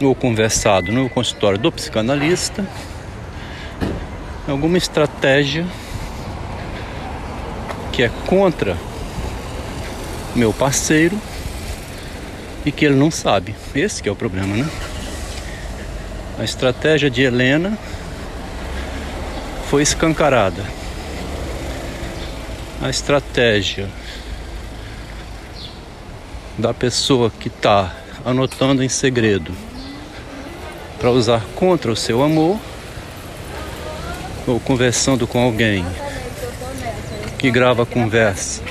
ou 0.00 0.14
conversado 0.14 0.90
no 0.92 1.08
consultório 1.10 1.58
do 1.58 1.70
psicanalista 1.70 2.66
alguma 4.48 4.76
estratégia 4.76 5.66
que 7.92 8.02
é 8.02 8.10
contra 8.26 8.76
meu 10.34 10.52
parceiro 10.52 11.20
e 12.64 12.72
que 12.72 12.84
ele 12.84 12.96
não 12.96 13.10
sabe. 13.10 13.54
Esse 13.74 14.02
que 14.02 14.08
é 14.08 14.12
o 14.12 14.16
problema, 14.16 14.56
né? 14.56 14.68
A 16.38 16.44
estratégia 16.44 17.10
de 17.10 17.22
Helena 17.22 17.78
foi 19.68 19.82
escancarada. 19.82 20.64
A 22.80 22.88
estratégia 22.88 23.88
da 26.58 26.74
pessoa 26.74 27.30
que 27.30 27.48
está 27.48 27.94
anotando 28.24 28.82
em 28.82 28.88
segredo 28.88 29.52
para 30.98 31.10
usar 31.10 31.42
contra 31.54 31.92
o 31.92 31.96
seu 31.96 32.22
amor 32.22 32.58
ou 34.46 34.58
conversando 34.60 35.26
com 35.26 35.42
alguém 35.42 35.84
que 37.38 37.50
grava 37.50 37.82
a 37.82 37.86
conversa 37.86 38.62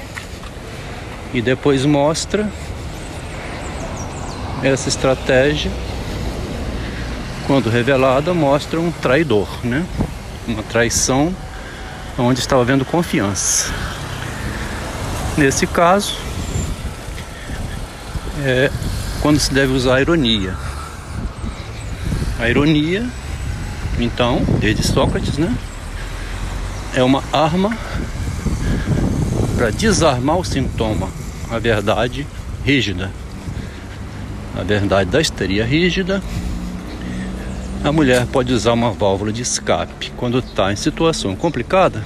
e 1.34 1.42
depois 1.42 1.86
mostra 1.86 2.50
essa 4.64 4.90
estratégia 4.90 5.72
quando 7.48 7.70
revelada 7.70 8.34
mostra 8.34 8.80
um 8.80 8.92
traidor, 8.92 9.48
né? 9.64 9.86
Uma 10.48 10.64
traição 10.64 11.36
onde 12.18 12.40
estava 12.40 12.62
havendo 12.62 12.86
confiança. 12.86 13.74
Nesse 15.38 15.66
caso 15.66 16.18
é 18.44 18.70
quando 19.22 19.40
se 19.40 19.54
deve 19.54 19.74
usar 19.74 19.96
a 19.96 20.02
ironia. 20.02 20.56
A 22.40 22.50
ironia 22.50 23.08
então, 24.04 24.42
desde 24.60 24.84
Sócrates, 24.84 25.38
né? 25.38 25.56
É 26.94 27.04
uma 27.04 27.24
arma 27.32 27.76
para 29.56 29.70
desarmar 29.70 30.38
o 30.38 30.44
sintoma, 30.44 31.10
a 31.50 31.60
verdade 31.60 32.26
rígida. 32.66 33.12
Na 34.56 34.64
verdade, 34.64 35.10
da 35.10 35.22
histeria 35.22 35.66
rígida, 35.66 36.22
a 37.84 37.92
mulher 37.92 38.26
pode 38.28 38.54
usar 38.54 38.74
uma 38.74 38.92
válvula 38.92 39.32
de 39.32 39.42
escape 39.42 40.12
quando 40.18 40.40
está 40.40 40.72
em 40.72 40.76
situação 40.76 41.36
complicada, 41.36 42.04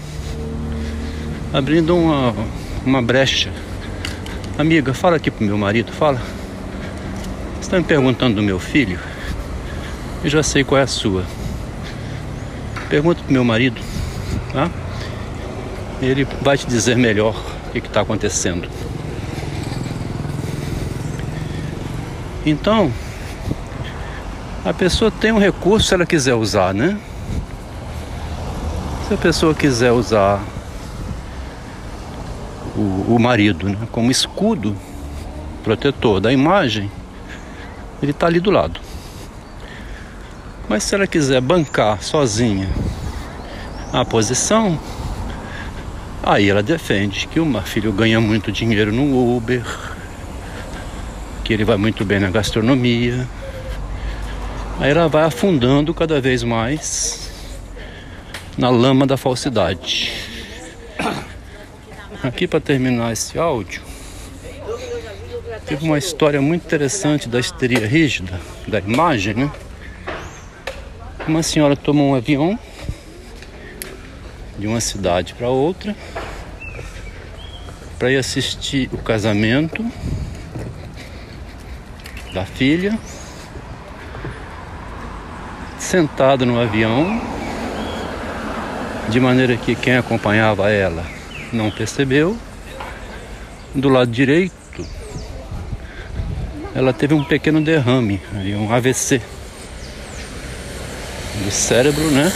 abrindo 1.52 1.96
uma, 1.96 2.34
uma 2.86 3.02
brecha. 3.02 3.52
Amiga, 4.58 4.94
fala 4.94 5.18
aqui 5.18 5.30
pro 5.30 5.46
meu 5.46 5.58
marido, 5.58 5.92
fala. 5.92 6.22
Você 7.56 7.62
está 7.62 7.78
me 7.78 7.84
perguntando 7.84 8.36
do 8.36 8.44
meu 8.44 8.60
filho? 8.60 9.00
Eu 10.24 10.30
já 10.30 10.42
sei 10.42 10.64
qual 10.64 10.80
é 10.80 10.84
a 10.84 10.88
sua. 10.88 11.26
Pergunta 12.90 13.24
pro 13.24 13.34
meu 13.34 13.44
marido, 13.44 13.82
tá? 14.54 14.70
Ele 16.02 16.28
vai 16.42 16.58
te 16.58 16.68
dizer 16.68 16.96
melhor 16.96 17.36
o 17.70 17.72
que 17.72 17.80
está 17.80 18.02
acontecendo. 18.02 18.70
Então, 22.46 22.92
a 24.64 24.74
pessoa 24.74 25.10
tem 25.10 25.32
um 25.32 25.40
recurso 25.40 25.88
se 25.88 25.94
ela 25.94 26.06
quiser 26.06 26.36
usar, 26.36 26.74
né? 26.74 27.00
Se 29.08 29.14
a 29.16 29.18
pessoa 29.18 29.54
quiser 29.56 29.92
usar 29.92 30.44
o, 32.76 33.16
o 33.16 33.20
marido 33.20 33.70
né, 33.70 33.78
como 33.92 34.12
escudo 34.12 34.76
protetor 35.64 36.20
da 36.20 36.32
imagem, 36.32 36.92
ele 38.02 38.12
está 38.12 38.28
ali 38.28 38.40
do 38.40 38.52
lado. 38.52 38.80
Mas 40.68 40.84
se 40.84 40.96
ela 40.96 41.08
quiser 41.08 41.42
bancar 41.42 42.02
sozinha 42.02 42.70
a 43.94 44.04
posição, 44.04 44.80
aí 46.24 46.50
ela 46.50 46.64
defende 46.64 47.28
que 47.28 47.40
o 47.40 47.62
filho 47.62 47.92
ganha 47.92 48.20
muito 48.20 48.52
dinheiro 48.52 48.92
no 48.92 49.36
Uber, 49.38 49.64
que 51.44 51.54
ele 51.54 51.64
vai 51.64 51.78
muito 51.78 52.04
bem 52.04 52.20
na 52.20 52.30
gastronomia, 52.30 53.28
Aí 54.78 54.92
ela 54.92 55.08
vai 55.08 55.24
afundando 55.24 55.94
cada 55.94 56.20
vez 56.20 56.44
mais 56.44 57.32
na 58.58 58.70
lama 58.70 59.08
da 59.08 59.16
falsidade. 59.16 60.12
Aqui 62.22 62.46
para 62.46 62.60
terminar 62.60 63.14
esse 63.14 63.40
áudio, 63.40 63.82
teve 65.66 65.86
uma 65.86 65.98
história 65.98 66.42
muito 66.42 66.66
interessante 66.66 67.30
da 67.30 67.40
histeria 67.40 67.88
rígida, 67.88 68.40
da 68.68 68.80
imagem, 68.80 69.34
né? 69.36 69.52
Uma 71.28 71.42
senhora 71.42 71.76
tomou 71.76 72.12
um 72.12 72.16
avião 72.16 72.58
de 74.60 74.68
uma 74.68 74.80
cidade 74.80 75.34
para 75.34 75.50
outra 75.50 75.96
para 77.98 78.12
ir 78.12 78.18
assistir 78.18 78.90
o 78.94 78.98
casamento 79.00 79.84
da 82.32 82.46
filha 82.46 82.96
sentado 85.80 86.46
no 86.46 86.60
avião, 86.60 87.20
de 89.10 89.20
maneira 89.20 89.58
que 89.58 89.76
quem 89.76 89.98
acompanhava 89.98 90.70
ela 90.70 91.06
não 91.52 91.72
percebeu. 91.72 92.38
Do 93.74 93.90
lado 93.90 94.12
direito, 94.12 94.86
ela 96.76 96.94
teve 96.94 97.14
um 97.14 97.24
pequeno 97.24 97.62
derrame, 97.62 98.22
um 98.58 98.72
AVC 98.72 99.22
do 101.46 101.52
cérebro, 101.52 102.10
né? 102.10 102.32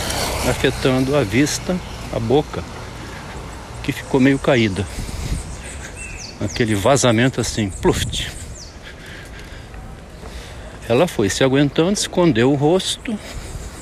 Afetando 0.47 1.15
a 1.17 1.23
vista, 1.23 1.75
a 2.13 2.19
boca, 2.19 2.63
que 3.81 3.91
ficou 3.91 4.19
meio 4.19 4.37
caída. 4.37 4.85
Aquele 6.39 6.75
vazamento 6.75 7.41
assim, 7.41 7.69
pluft. 7.69 8.31
Ela 10.87 11.07
foi 11.07 11.29
se 11.29 11.43
aguentando, 11.43 11.93
escondeu 11.93 12.51
o 12.51 12.55
rosto, 12.55 13.17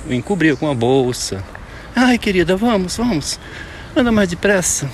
encobriu 0.10 0.56
com 0.56 0.72
a 0.72 0.74
bolsa. 0.74 1.44
Ai, 1.96 2.18
querida, 2.18 2.56
vamos, 2.56 2.96
vamos. 2.96 3.40
Anda 3.96 4.12
mais 4.12 4.30
depressa. 4.30 4.90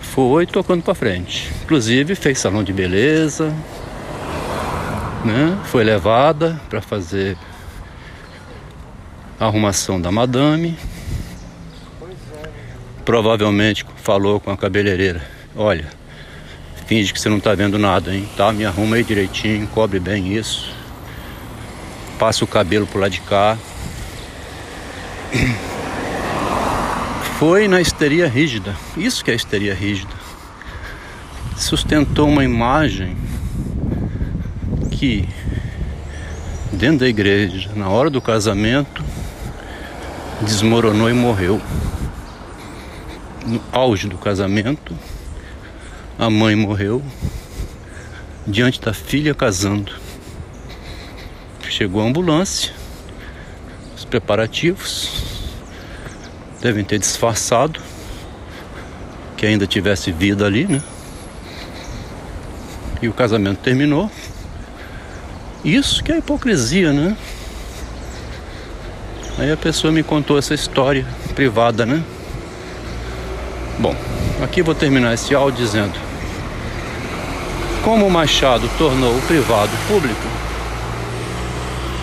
Foi 0.00 0.46
tocando 0.46 0.82
para 0.82 0.94
frente. 0.94 1.52
Inclusive 1.64 2.14
fez 2.14 2.38
salão 2.38 2.64
de 2.64 2.72
beleza, 2.72 3.54
né? 5.24 5.58
Foi 5.66 5.84
levada 5.84 6.60
para 6.68 6.80
fazer 6.80 7.36
arrumação 9.38 10.00
da 10.00 10.10
madame. 10.10 10.78
Provavelmente 13.04 13.84
falou 14.02 14.38
com 14.40 14.50
a 14.50 14.56
cabeleireira. 14.56 15.22
Olha, 15.56 15.98
Finge 16.88 17.12
que 17.12 17.20
você 17.20 17.28
não 17.28 17.38
tá 17.38 17.54
vendo 17.54 17.78
nada, 17.78 18.14
hein? 18.14 18.26
Tá? 18.34 18.50
Me 18.50 18.64
arruma 18.64 18.96
aí 18.96 19.04
direitinho, 19.04 19.66
cobre 19.66 20.00
bem 20.00 20.34
isso. 20.34 20.72
Passa 22.18 22.42
o 22.42 22.46
cabelo 22.46 22.86
pro 22.86 22.98
lado 22.98 23.10
de 23.10 23.20
cá. 23.20 23.58
Foi 27.38 27.68
na 27.68 27.78
histeria 27.78 28.26
rígida. 28.26 28.74
Isso 28.96 29.22
que 29.22 29.30
é 29.30 29.34
histeria 29.34 29.74
rígida. 29.74 30.14
Sustentou 31.58 32.26
uma 32.26 32.42
imagem 32.42 33.14
que 34.90 35.28
dentro 36.72 37.00
da 37.00 37.08
igreja, 37.08 37.68
na 37.76 37.90
hora 37.90 38.08
do 38.08 38.22
casamento, 38.22 39.04
desmoronou 40.42 41.10
e 41.10 41.12
morreu. 41.12 41.60
No 43.46 43.62
auge 43.72 44.08
do 44.08 44.18
casamento, 44.18 44.96
a 46.18 46.28
mãe 46.28 46.54
morreu 46.54 47.02
diante 48.46 48.80
da 48.80 48.92
filha 48.92 49.34
casando. 49.34 49.92
Chegou 51.68 52.02
a 52.02 52.06
ambulância, 52.06 52.72
os 53.96 54.04
preparativos 54.04 55.10
devem 56.60 56.84
ter 56.84 56.98
disfarçado 56.98 57.80
que 59.36 59.46
ainda 59.46 59.66
tivesse 59.66 60.10
vida 60.10 60.44
ali, 60.44 60.66
né? 60.66 60.82
E 63.00 63.08
o 63.08 63.12
casamento 63.12 63.58
terminou. 63.58 64.10
Isso 65.64 66.02
que 66.02 66.10
é 66.10 66.18
hipocrisia, 66.18 66.92
né? 66.92 67.16
Aí 69.38 69.52
a 69.52 69.56
pessoa 69.56 69.92
me 69.92 70.02
contou 70.02 70.36
essa 70.36 70.52
história 70.52 71.06
privada, 71.34 71.86
né? 71.86 72.02
Bom, 73.78 73.94
aqui 74.42 74.62
vou 74.62 74.74
terminar 74.74 75.14
esse 75.14 75.32
áudio 75.32 75.64
dizendo 75.64 76.08
como 77.84 78.04
o 78.04 78.10
Machado 78.10 78.68
tornou 78.76 79.16
o 79.16 79.22
privado 79.22 79.70
público, 79.86 80.20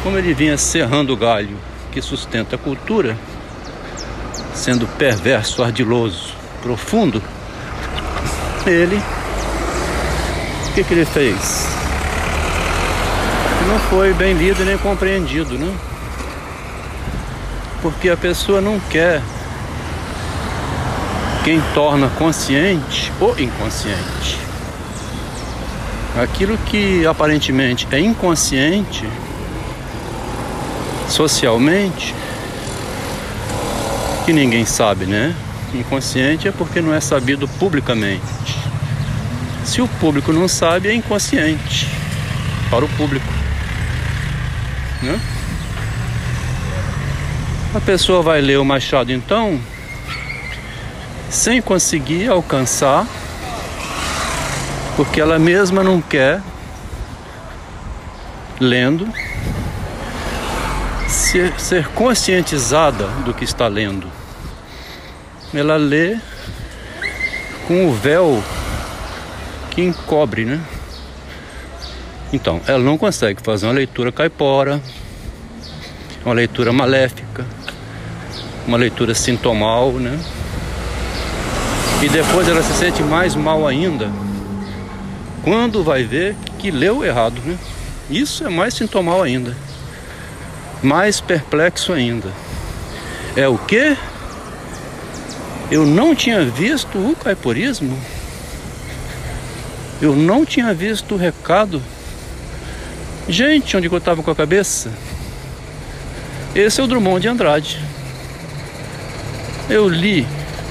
como 0.01 0.17
ele 0.17 0.33
vinha 0.33 0.57
serrando 0.57 1.13
o 1.13 1.17
galho 1.17 1.57
que 1.91 2.01
sustenta 2.01 2.55
a 2.55 2.59
cultura, 2.59 3.17
sendo 4.53 4.87
perverso, 4.97 5.61
ardiloso, 5.61 6.33
profundo, 6.63 7.21
ele, 8.65 8.95
o 10.69 10.73
que, 10.73 10.83
que 10.83 10.93
ele 10.93 11.05
fez? 11.05 11.67
Não 13.67 13.77
foi 13.89 14.13
bem 14.13 14.33
lido 14.33 14.63
nem 14.63 14.77
compreendido, 14.77 15.57
né? 15.57 15.71
Porque 17.85 18.09
a 18.09 18.17
pessoa 18.17 18.59
não 18.59 18.79
quer 18.79 19.21
quem 21.43 21.61
torna 21.75 22.09
consciente 22.09 23.13
ou 23.19 23.39
inconsciente. 23.39 24.39
Aquilo 26.19 26.57
que 26.65 27.05
aparentemente 27.05 27.87
é 27.91 27.99
inconsciente 27.99 29.07
socialmente, 31.07 32.15
que 34.25 34.33
ninguém 34.33 34.65
sabe, 34.65 35.05
né? 35.05 35.35
Inconsciente 35.71 36.47
é 36.47 36.51
porque 36.51 36.81
não 36.81 36.91
é 36.91 36.99
sabido 36.99 37.47
publicamente. 37.47 38.57
Se 39.63 39.79
o 39.79 39.87
público 39.87 40.33
não 40.33 40.47
sabe, 40.47 40.89
é 40.89 40.93
inconsciente 40.95 41.87
para 42.71 42.83
o 42.83 42.89
público. 42.89 43.31
Né? 45.03 45.34
A 47.75 47.81
pessoa 47.81 48.21
vai 48.21 48.39
ler 48.39 48.57
o 48.57 48.63
Machado 48.63 49.11
então, 49.11 49.59
sem 51.29 51.61
conseguir 51.61 52.29
alcançar 52.29 53.05
porque 54.95 55.19
ela 55.19 55.37
mesma 55.37 55.83
não 55.83 56.01
quer, 56.01 56.41
lendo, 58.61 59.05
ser, 61.09 61.59
ser 61.59 61.89
conscientizada 61.89 63.07
do 63.25 63.33
que 63.33 63.43
está 63.43 63.67
lendo. 63.67 64.07
Ela 65.53 65.75
lê 65.75 66.17
com 67.67 67.89
o 67.89 67.93
véu 67.93 68.41
que 69.71 69.81
encobre, 69.81 70.45
né? 70.45 70.61
Então, 72.31 72.61
ela 72.67 72.79
não 72.79 72.97
consegue 72.97 73.41
fazer 73.41 73.65
uma 73.65 73.73
leitura 73.73 74.13
caipora, 74.13 74.81
uma 76.23 76.33
leitura 76.33 76.71
maléfica, 76.71 77.45
uma 78.67 78.77
leitura 78.77 79.13
sintomal, 79.13 79.91
né? 79.93 80.19
E 82.01 82.09
depois 82.09 82.47
ela 82.47 82.61
se 82.61 82.73
sente 82.73 83.01
mais 83.03 83.35
mal 83.35 83.67
ainda 83.67 84.11
quando 85.43 85.83
vai 85.83 86.03
ver 86.03 86.35
que 86.57 86.71
leu 86.71 87.05
errado, 87.05 87.39
né? 87.45 87.55
Isso 88.09 88.43
é 88.43 88.49
mais 88.49 88.73
sintomal 88.73 89.21
ainda. 89.21 89.55
Mais 90.81 91.21
perplexo 91.21 91.93
ainda. 91.93 92.29
É 93.35 93.47
o 93.47 93.57
que? 93.57 93.95
Eu 95.69 95.85
não 95.85 96.15
tinha 96.15 96.43
visto 96.43 96.97
o 96.97 97.15
caiporismo. 97.15 97.97
Eu 100.01 100.15
não 100.15 100.45
tinha 100.45 100.73
visto 100.73 101.13
o 101.13 101.17
recado. 101.17 101.81
Gente, 103.29 103.77
onde 103.77 103.87
eu 103.87 103.97
estava 103.97 104.21
com 104.21 104.31
a 104.31 104.35
cabeça? 104.35 104.91
Esse 106.55 106.81
é 106.81 106.83
o 106.83 106.87
Drummond 106.87 107.21
de 107.21 107.27
Andrade. 107.27 107.79
Eu 109.67 109.89
li, 109.89 110.27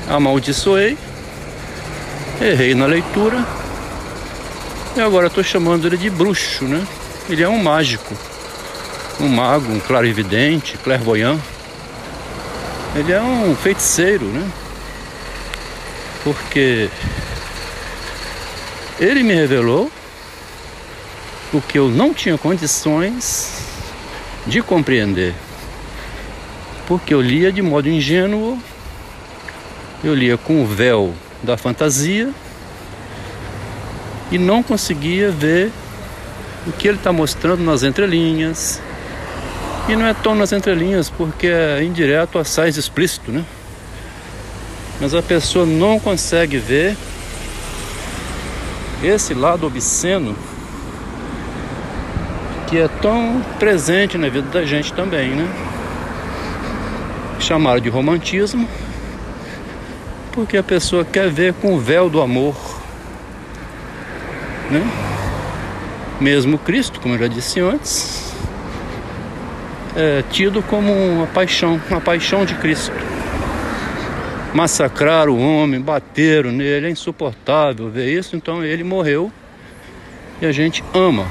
amaldiçoei, 0.09 0.97
errei 2.41 2.75
na 2.77 2.87
leitura 2.87 3.45
e 4.97 5.01
agora 5.01 5.27
estou 5.27 5.43
chamando 5.43 5.87
ele 5.87 5.97
de 5.97 6.09
bruxo, 6.09 6.65
né? 6.65 6.87
Ele 7.29 7.43
é 7.43 7.49
um 7.49 7.61
mágico, 7.61 8.15
um 9.21 9.27
mago, 9.27 9.73
um 9.73 9.81
clarividente, 9.81 10.79
clairvoyant. 10.79 11.41
Ele 12.95 13.13
é 13.13 13.21
um 13.21 13.57
feiticeiro, 13.57 14.27
né? 14.27 14.49
Porque 16.23 16.89
ele 19.01 19.25
me 19.25 19.35
revelou 19.35 19.91
o 21.53 21.61
que 21.61 21.79
eu 21.79 21.89
não 21.89 22.15
tinha 22.15 22.39
condições 22.39 23.59
de 24.47 24.63
compreender. 24.63 25.35
Porque 26.87 27.13
eu 27.13 27.21
lia 27.21 27.51
de 27.51 27.61
modo 27.61 27.89
ingênuo, 27.89 28.63
eu 30.05 30.15
lia 30.15 30.37
com 30.37 30.63
o 30.63 30.67
véu 30.67 31.15
da 31.43 31.57
fantasia 31.57 32.31
e 34.31 34.39
não 34.39 34.63
conseguia 34.63 35.31
ver 35.31 35.73
o 36.67 36.73
que 36.73 36.89
ele 36.89 36.99
está 36.99 37.13
mostrando 37.13 37.63
nas 37.63 37.83
entrelinhas. 37.83 38.81
E 39.89 39.97
não 39.97 40.07
é 40.07 40.15
tão 40.15 40.35
nas 40.35 40.53
entrelinhas, 40.53 41.11
porque 41.11 41.47
é 41.47 41.83
indireto 41.83 42.39
a 42.39 42.45
sais 42.45 42.77
explícito, 42.77 43.31
né? 43.31 43.45
Mas 45.01 45.15
a 45.15 45.23
pessoa 45.23 45.67
não 45.67 45.99
consegue 45.99 46.57
ver 46.59 46.97
esse 49.03 49.35
lado 49.35 49.67
obsceno 49.67 50.35
que 52.67 52.79
é 52.79 52.89
tão 52.89 53.45
presente 53.59 54.17
na 54.17 54.29
vida 54.29 54.49
da 54.49 54.65
gente 54.65 54.93
também, 54.93 55.31
né? 55.31 55.47
Chamaram 57.39 57.81
de 57.81 57.91
romantismo, 57.91 58.67
porque 60.35 60.57
a 60.57 60.63
pessoa 60.63 61.05
quer 61.05 61.31
ver 61.31 61.55
com 61.55 61.75
o 61.75 61.79
véu 61.79 62.11
do 62.11 62.21
amor, 62.21 62.57
né? 64.71 64.83
Mesmo 66.21 66.59
Cristo, 66.59 67.01
como 67.01 67.15
eu 67.15 67.19
já 67.21 67.29
disse 67.29 67.61
antes, 67.61 68.35
é 69.97 70.25
tido 70.31 70.61
como 70.63 70.93
uma 70.93 71.27
paixão, 71.29 71.81
uma 71.89 72.01
paixão 72.01 72.45
de 72.45 72.55
Cristo 72.57 72.93
massacraram 74.55 75.33
o 75.33 75.41
homem, 75.41 75.81
bateram 75.81 76.53
nele, 76.53 76.87
é 76.87 76.91
insuportável 76.91 77.91
ver 77.91 78.17
isso, 78.17 78.37
então 78.37 78.65
ele 78.65 78.85
morreu 78.85 79.31
e 80.41 80.47
a 80.47 80.53
gente 80.53 80.83
ama. 80.95 81.27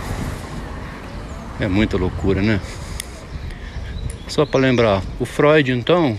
É 1.60 1.68
muita 1.68 1.96
loucura, 1.96 2.42
né? 2.42 2.60
Só 4.28 4.46
para 4.46 4.60
lembrar, 4.60 5.02
o 5.20 5.26
Freud 5.26 5.72
então, 5.72 6.18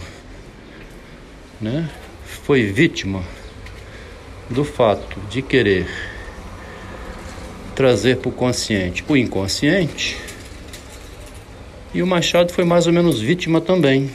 né, 1.60 1.88
foi 2.44 2.66
vítima 2.66 3.22
do 4.50 4.64
fato 4.64 5.18
de 5.30 5.40
querer 5.40 5.88
trazer 7.74 8.18
para 8.18 8.28
o 8.28 8.32
consciente 8.32 9.02
o 9.08 9.16
inconsciente, 9.16 10.18
e 11.94 12.02
o 12.02 12.06
Machado 12.06 12.52
foi 12.52 12.64
mais 12.64 12.86
ou 12.86 12.92
menos 12.92 13.18
vítima 13.18 13.62
também. 13.62 14.10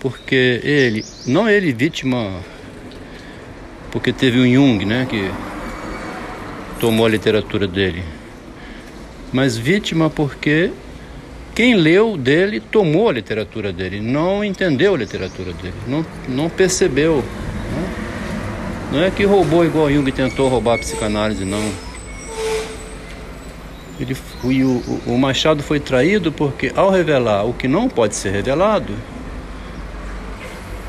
Porque 0.00 0.60
ele, 0.62 1.02
não 1.26 1.48
ele 1.48 1.72
vítima, 1.72 2.42
porque 3.90 4.12
teve 4.12 4.38
um 4.38 4.52
Jung, 4.52 4.84
né, 4.84 5.06
que 5.08 5.30
tomou 6.78 7.06
a 7.06 7.08
literatura 7.08 7.66
dele, 7.66 8.04
mas 9.32 9.56
vítima 9.56 10.10
porque 10.10 10.70
quem 11.54 11.74
leu 11.74 12.16
dele 12.16 12.58
tomou 12.58 13.08
a 13.08 13.12
literatura 13.12 13.72
dele, 13.72 14.00
não 14.00 14.44
entendeu 14.44 14.94
a 14.94 14.98
literatura 14.98 15.52
dele, 15.52 15.74
não, 15.86 16.04
não 16.28 16.50
percebeu. 16.50 17.16
Né? 17.72 17.94
Não 18.92 19.02
é 19.02 19.10
que 19.10 19.24
roubou 19.24 19.64
igual 19.64 19.90
Jung 19.90 20.10
tentou 20.10 20.48
roubar 20.48 20.74
a 20.74 20.78
psicanálise, 20.78 21.44
não. 21.44 21.62
Ele, 24.00 24.16
o, 24.42 25.00
o 25.06 25.18
Machado 25.18 25.62
foi 25.62 25.78
traído 25.78 26.32
porque, 26.32 26.72
ao 26.74 26.90
revelar 26.90 27.44
o 27.44 27.52
que 27.52 27.68
não 27.68 27.88
pode 27.88 28.16
ser 28.16 28.30
revelado, 28.30 28.92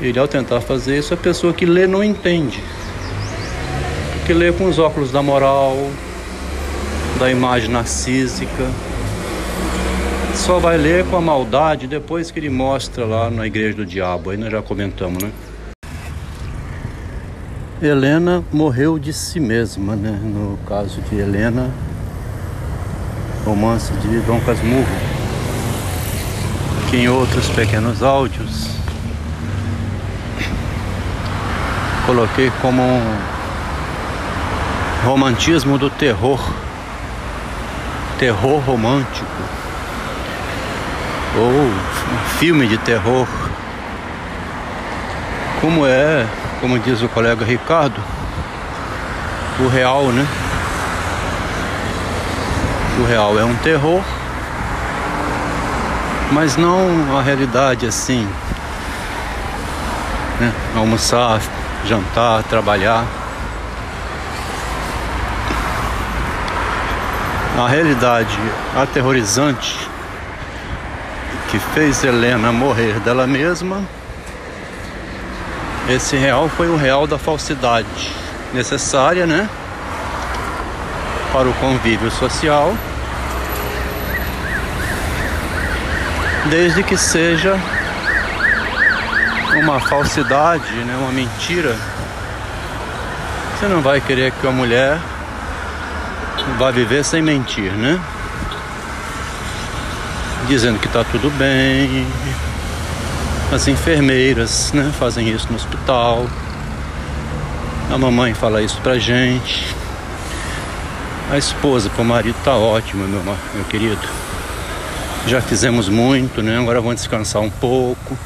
ele, 0.00 0.18
ao 0.18 0.28
tentar 0.28 0.60
fazer 0.60 0.98
isso, 0.98 1.14
a 1.14 1.16
pessoa 1.16 1.52
que 1.52 1.64
lê 1.64 1.86
não 1.86 2.02
entende. 2.02 2.62
Porque 4.18 4.34
lê 4.34 4.52
com 4.52 4.66
os 4.66 4.78
óculos 4.78 5.10
da 5.10 5.22
moral, 5.22 5.76
da 7.18 7.30
imagem 7.30 7.70
narcísica. 7.70 8.70
Só 10.46 10.60
vai 10.60 10.76
ler 10.76 11.04
com 11.06 11.16
a 11.16 11.20
maldade 11.20 11.88
depois 11.88 12.30
que 12.30 12.38
ele 12.38 12.48
mostra 12.48 13.04
lá 13.04 13.28
na 13.28 13.48
igreja 13.48 13.78
do 13.78 13.84
diabo. 13.84 14.30
Aí 14.30 14.36
nós 14.36 14.52
já 14.52 14.62
comentamos, 14.62 15.20
né? 15.20 15.32
Helena 17.82 18.44
morreu 18.52 18.96
de 18.96 19.12
si 19.12 19.40
mesma, 19.40 19.96
né? 19.96 20.16
No 20.22 20.56
caso 20.58 21.00
de 21.00 21.16
Helena, 21.16 21.68
romance 23.44 23.92
de 23.94 24.20
Dom 24.20 24.38
Casmurro, 24.38 24.86
que 26.90 26.98
em 26.98 27.08
outros 27.08 27.48
pequenos 27.48 28.04
áudios 28.04 28.68
coloquei 32.06 32.52
como 32.62 32.82
um 32.82 33.16
romantismo 35.04 35.76
do 35.76 35.90
terror, 35.90 36.40
terror 38.20 38.60
romântico, 38.60 39.55
ou 41.36 41.50
um 41.50 42.38
filme 42.38 42.66
de 42.66 42.78
terror, 42.78 43.26
como 45.60 45.86
é, 45.86 46.26
como 46.60 46.78
diz 46.78 47.02
o 47.02 47.08
colega 47.08 47.44
Ricardo, 47.44 48.00
o 49.60 49.68
real, 49.68 50.04
né? 50.06 50.26
O 52.98 53.04
real 53.04 53.38
é 53.38 53.44
um 53.44 53.54
terror, 53.56 54.02
mas 56.32 56.56
não 56.56 57.18
a 57.18 57.22
realidade 57.22 57.86
assim, 57.86 58.26
né? 60.40 60.52
Almoçar, 60.74 61.40
jantar, 61.84 62.42
trabalhar. 62.44 63.04
A 67.58 67.68
realidade 67.68 68.38
aterrorizante 68.74 69.95
que 71.50 71.58
fez 71.58 72.02
Helena 72.04 72.52
morrer 72.52 72.98
dela 73.00 73.26
mesma, 73.26 73.82
esse 75.88 76.16
real 76.16 76.48
foi 76.48 76.68
o 76.68 76.76
real 76.76 77.06
da 77.06 77.18
falsidade 77.18 78.12
necessária, 78.52 79.26
né? 79.26 79.48
Para 81.32 81.48
o 81.48 81.54
convívio 81.54 82.10
social, 82.10 82.74
desde 86.46 86.82
que 86.82 86.96
seja 86.96 87.58
uma 89.56 89.80
falsidade, 89.80 90.72
né, 90.72 90.96
uma 90.98 91.12
mentira, 91.12 91.74
você 93.58 93.66
não 93.66 93.80
vai 93.80 94.00
querer 94.00 94.32
que 94.32 94.46
uma 94.46 94.52
mulher 94.52 94.98
vá 96.58 96.70
viver 96.70 97.04
sem 97.04 97.22
mentir, 97.22 97.72
né? 97.72 98.00
Dizendo 100.48 100.78
que 100.78 100.86
está 100.86 101.02
tudo 101.02 101.30
bem. 101.30 102.06
As 103.52 103.66
enfermeiras, 103.68 104.72
né, 104.72 104.92
fazem 104.98 105.28
isso 105.28 105.48
no 105.50 105.56
hospital. 105.56 106.26
A 107.92 107.98
mamãe 107.98 108.34
fala 108.34 108.62
isso 108.62 108.80
pra 108.80 108.98
gente. 108.98 109.74
A 111.30 111.36
esposa 111.36 111.90
com 111.90 112.02
o 112.02 112.04
marido 112.04 112.36
tá 112.44 112.54
ótima, 112.54 113.06
meu, 113.06 113.22
meu 113.22 113.64
querido. 113.64 114.00
Já 115.26 115.40
fizemos 115.40 115.88
muito, 115.88 116.40
né? 116.40 116.58
Agora 116.58 116.80
vamos 116.80 116.96
descansar 116.96 117.42
um 117.42 117.50
pouco. 117.50 118.16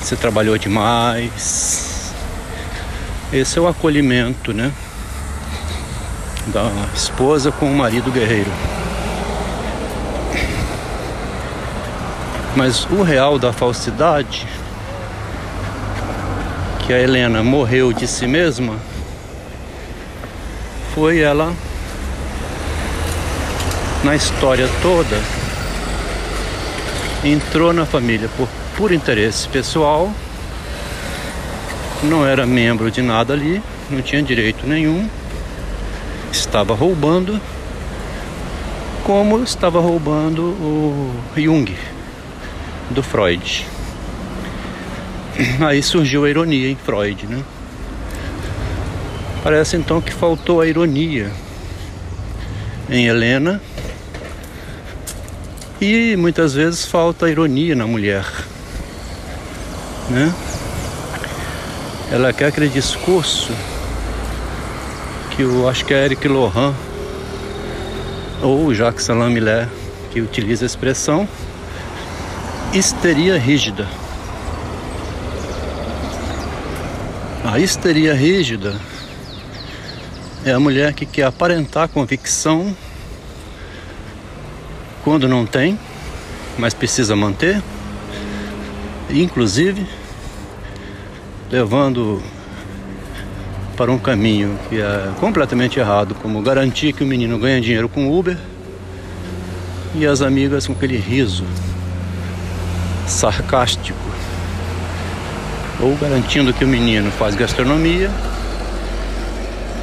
Você 0.00 0.14
trabalhou 0.14 0.56
demais. 0.56 2.12
Esse 3.32 3.58
é 3.58 3.62
o 3.62 3.66
acolhimento, 3.66 4.52
né? 4.52 4.70
Da 6.46 6.70
esposa 6.94 7.50
com 7.50 7.66
o 7.66 7.76
marido 7.76 8.10
guerreiro. 8.12 8.50
Mas 12.54 12.84
o 12.90 13.02
real 13.02 13.38
da 13.38 13.52
falsidade, 13.52 14.46
que 16.80 16.92
a 16.92 17.00
Helena 17.00 17.42
morreu 17.42 17.92
de 17.92 18.06
si 18.06 18.26
mesma, 18.26 18.76
foi 20.94 21.20
ela 21.20 21.52
na 24.04 24.14
história 24.14 24.68
toda 24.82 25.16
entrou 27.24 27.72
na 27.72 27.86
família 27.86 28.28
por, 28.36 28.48
por 28.76 28.92
interesse 28.92 29.48
pessoal, 29.48 30.10
não 32.02 32.26
era 32.26 32.44
membro 32.44 32.90
de 32.90 33.00
nada 33.00 33.32
ali, 33.32 33.62
não 33.88 34.02
tinha 34.02 34.22
direito 34.22 34.66
nenhum, 34.66 35.08
estava 36.32 36.74
roubando, 36.74 37.40
como 39.04 39.42
estava 39.42 39.80
roubando 39.80 40.42
o 40.42 41.14
Jung 41.36 41.72
do 42.92 43.02
Freud. 43.02 43.66
Aí 45.66 45.82
surgiu 45.82 46.24
a 46.24 46.30
ironia 46.30 46.70
em 46.70 46.76
Freud, 46.76 47.26
né? 47.26 47.42
Parece 49.42 49.76
então 49.76 50.00
que 50.00 50.12
faltou 50.12 50.60
a 50.60 50.66
ironia 50.66 51.32
em 52.88 53.06
Helena 53.06 53.60
e 55.80 56.14
muitas 56.16 56.54
vezes 56.54 56.86
falta 56.86 57.28
ironia 57.28 57.74
na 57.74 57.86
mulher, 57.86 58.24
né? 60.08 60.32
Ela 62.12 62.32
quer 62.32 62.46
aquele 62.46 62.68
discurso 62.68 63.52
que 65.34 65.42
eu 65.42 65.68
acho 65.68 65.84
que 65.84 65.94
é 65.94 66.04
Eric 66.04 66.28
Lohan 66.28 66.74
ou 68.42 68.72
Jacques 68.74 69.04
Salam 69.04 69.34
que 70.12 70.20
utiliza 70.20 70.64
a 70.64 70.66
expressão 70.66 71.26
histeria 72.72 73.38
rígida. 73.38 73.86
A 77.44 77.58
histeria 77.58 78.14
rígida 78.14 78.74
é 80.42 80.52
a 80.52 80.60
mulher 80.60 80.94
que 80.94 81.04
quer 81.04 81.24
aparentar 81.24 81.88
convicção 81.88 82.74
quando 85.04 85.28
não 85.28 85.44
tem, 85.44 85.78
mas 86.56 86.72
precisa 86.72 87.14
manter, 87.14 87.62
inclusive 89.10 89.86
levando 91.50 92.22
para 93.76 93.92
um 93.92 93.98
caminho 93.98 94.58
que 94.70 94.80
é 94.80 95.12
completamente 95.20 95.78
errado, 95.78 96.14
como 96.14 96.40
garantir 96.40 96.94
que 96.94 97.04
o 97.04 97.06
menino 97.06 97.38
ganha 97.38 97.60
dinheiro 97.60 97.88
com 97.88 98.18
Uber 98.18 98.38
e 99.94 100.06
as 100.06 100.22
amigas 100.22 100.66
com 100.66 100.72
aquele 100.72 100.96
riso 100.96 101.44
sarcástico, 103.12 103.98
ou 105.80 105.94
garantindo 105.96 106.52
que 106.52 106.64
o 106.64 106.68
menino 106.68 107.10
faz 107.12 107.34
gastronomia 107.34 108.10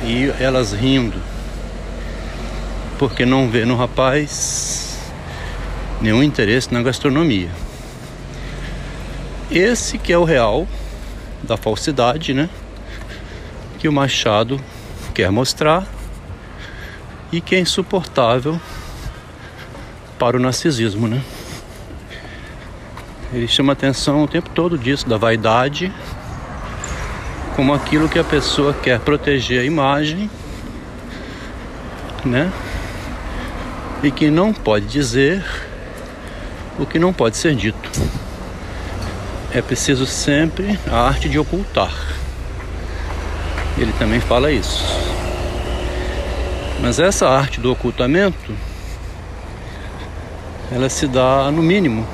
e 0.04 0.34
elas 0.40 0.74
rindo, 0.74 1.22
porque 2.98 3.26
não 3.26 3.48
vê 3.48 3.66
no 3.66 3.76
rapaz 3.76 4.98
nenhum 6.02 6.24
interesse 6.24 6.74
na 6.74 6.82
gastronomia. 6.82 7.50
Esse 9.52 9.98
que 9.98 10.12
é 10.12 10.18
o 10.18 10.24
real 10.24 10.68
da 11.44 11.56
falsidade, 11.56 12.34
né? 12.34 12.50
Que 13.80 13.88
o 13.88 13.94
Machado 13.94 14.60
quer 15.14 15.32
mostrar 15.32 15.88
e 17.32 17.42
que 17.42 17.56
é 17.56 17.60
insuportável 17.60 18.60
para 20.18 20.38
o 20.38 20.40
narcisismo, 20.40 21.08
né? 21.08 21.22
Ele 23.32 23.48
chama 23.48 23.74
atenção 23.74 24.24
o 24.24 24.28
tempo 24.28 24.50
todo 24.50 24.76
disso, 24.76 25.08
da 25.08 25.16
vaidade, 25.16 25.94
como 27.56 27.76
aquilo 27.76 28.10
que 28.10 28.18
a 28.18 28.24
pessoa 28.24 28.74
quer 28.74 29.00
proteger 29.00 29.62
a 29.62 29.64
imagem, 29.64 30.30
né? 32.26 32.52
E 34.02 34.10
que 34.10 34.32
não 34.32 34.52
pode 34.52 34.88
dizer 34.88 35.46
o 36.80 36.88
que 36.88 36.98
não 36.98 37.14
pode 37.14 37.38
ser 37.38 37.54
dito. 37.54 37.90
É 39.54 39.62
preciso 39.62 40.08
sempre 40.08 40.80
a 40.92 41.00
arte 41.00 41.30
de 41.30 41.38
ocultar. 41.38 41.94
Ele 43.78 43.94
também 44.00 44.20
fala 44.20 44.52
isso. 44.52 44.84
Mas 46.82 46.98
essa 46.98 47.30
arte 47.30 47.60
do 47.60 47.72
ocultamento, 47.72 48.56
ela 50.72 50.90
se 50.90 51.08
dá 51.08 51.52
no 51.52 51.62
mínimo 51.62 52.08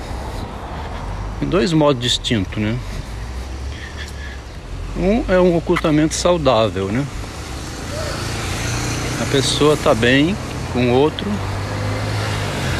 em 1.42 1.46
dois 1.46 1.74
modos 1.74 2.02
distintos, 2.02 2.58
né? 2.58 2.78
Um 4.98 5.26
é 5.28 5.40
um 5.40 5.58
ocultamento 5.58 6.14
saudável, 6.14 6.88
né? 6.88 7.06
A 9.22 9.26
pessoa 9.32 9.74
está 9.74 9.94
bem 9.94 10.36
com 10.72 10.92
o 10.92 10.94
outro, 10.94 11.30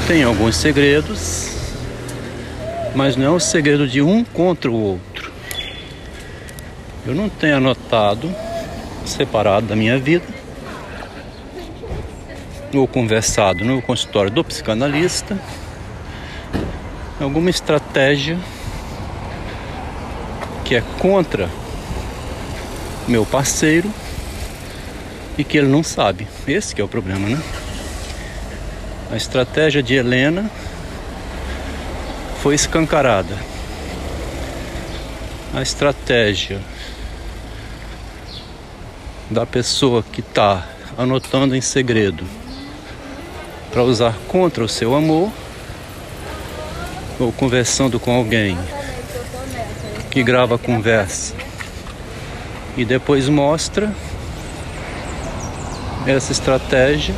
tem 0.08 0.24
alguns 0.24 0.56
segredos, 0.56 1.50
mas 2.96 3.16
não 3.16 3.26
é 3.26 3.30
o 3.30 3.40
segredo 3.40 3.88
de 3.88 4.02
um 4.02 4.24
contra 4.24 4.72
o 4.72 4.76
outro. 4.76 5.32
Eu 7.06 7.14
não 7.14 7.30
tenho 7.30 7.58
anotado, 7.58 8.34
separado 9.06 9.68
da 9.68 9.76
minha 9.76 9.98
vida, 9.98 10.26
ou 12.74 12.88
conversado 12.88 13.64
no 13.64 13.82
consultório 13.82 14.32
do 14.32 14.44
psicanalista, 14.44 15.38
alguma 17.26 17.50
estratégia 17.50 18.38
que 20.64 20.76
é 20.76 20.84
contra 21.00 21.50
meu 23.08 23.26
parceiro 23.26 23.92
e 25.36 25.44
que 25.44 25.58
ele 25.58 25.68
não 25.68 25.82
sabe. 25.82 26.28
Esse 26.48 26.76
que 26.76 26.82
é 26.82 26.84
o 26.84 26.88
problema, 26.88 27.28
né? 27.28 27.42
A 29.12 29.16
estratégia 29.16 29.82
de 29.82 29.96
Helena 29.96 30.50
foi 32.44 32.54
escancarada. 32.54 33.36
A 35.52 35.64
estratégia 35.64 36.62
da 39.32 39.48
pessoa 39.48 40.04
que 40.04 40.22
está 40.22 40.68
anotando 40.96 41.56
em 41.56 41.62
segredo 41.62 42.24
para 43.72 43.82
usar 43.82 44.16
contra 44.28 44.64
o 44.64 44.70
seu 44.70 44.94
amor 44.94 45.32
ou 47.20 47.32
conversando 47.32 48.00
com 48.00 48.16
alguém 48.16 48.58
que 50.12 50.24
grava 50.24 50.56
a 50.56 50.58
conversa 50.58 51.34
e 52.78 52.84
depois 52.84 53.30
mostra 53.30 53.94
essa 56.06 56.32
estratégia 56.32 57.16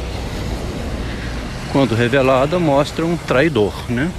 quando 1.72 1.96
revelada 1.96 2.58
mostra 2.60 3.06
um 3.06 3.18
traidor, 3.18 3.74
né? 3.90 4.12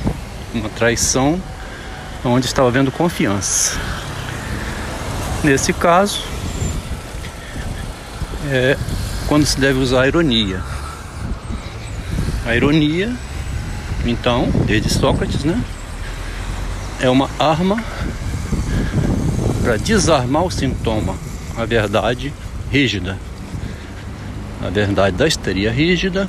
uma 0.55 0.69
traição 0.69 1.41
onde 2.25 2.47
estava 2.47 2.69
havendo 2.69 2.91
confiança. 2.93 3.79
Nesse 5.43 5.73
caso, 5.73 6.23
é 8.51 8.77
quando 9.27 9.47
se 9.47 9.59
deve 9.59 9.79
usar 9.79 10.03
a 10.03 10.09
ironia. 10.09 10.63
A 12.47 12.55
ironia, 12.57 13.15
então, 14.11 14.49
desde 14.67 14.91
Sócrates, 14.91 15.45
né, 15.45 15.63
é 17.01 17.09
uma 17.09 17.31
arma 17.39 17.83
para 19.63 19.77
desarmar 19.77 20.45
o 20.45 20.51
sintoma, 20.51 21.15
a 21.57 21.65
verdade 21.65 22.33
rígida. 22.71 23.19
A 24.61 24.71
verdade 24.71 25.17
da 25.17 25.27
histeria 25.27 25.71
rígida 25.71 26.29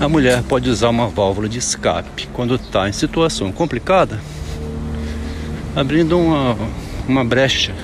a 0.00 0.08
mulher 0.08 0.44
pode 0.44 0.70
usar 0.70 0.90
uma 0.90 1.08
válvula 1.08 1.48
de 1.48 1.58
escape 1.58 2.28
quando 2.32 2.54
está 2.54 2.88
em 2.88 2.92
situação 2.92 3.50
complicada, 3.50 4.20
abrindo 5.74 6.16
uma, 6.16 6.56
uma 7.08 7.24
brecha. 7.24 7.74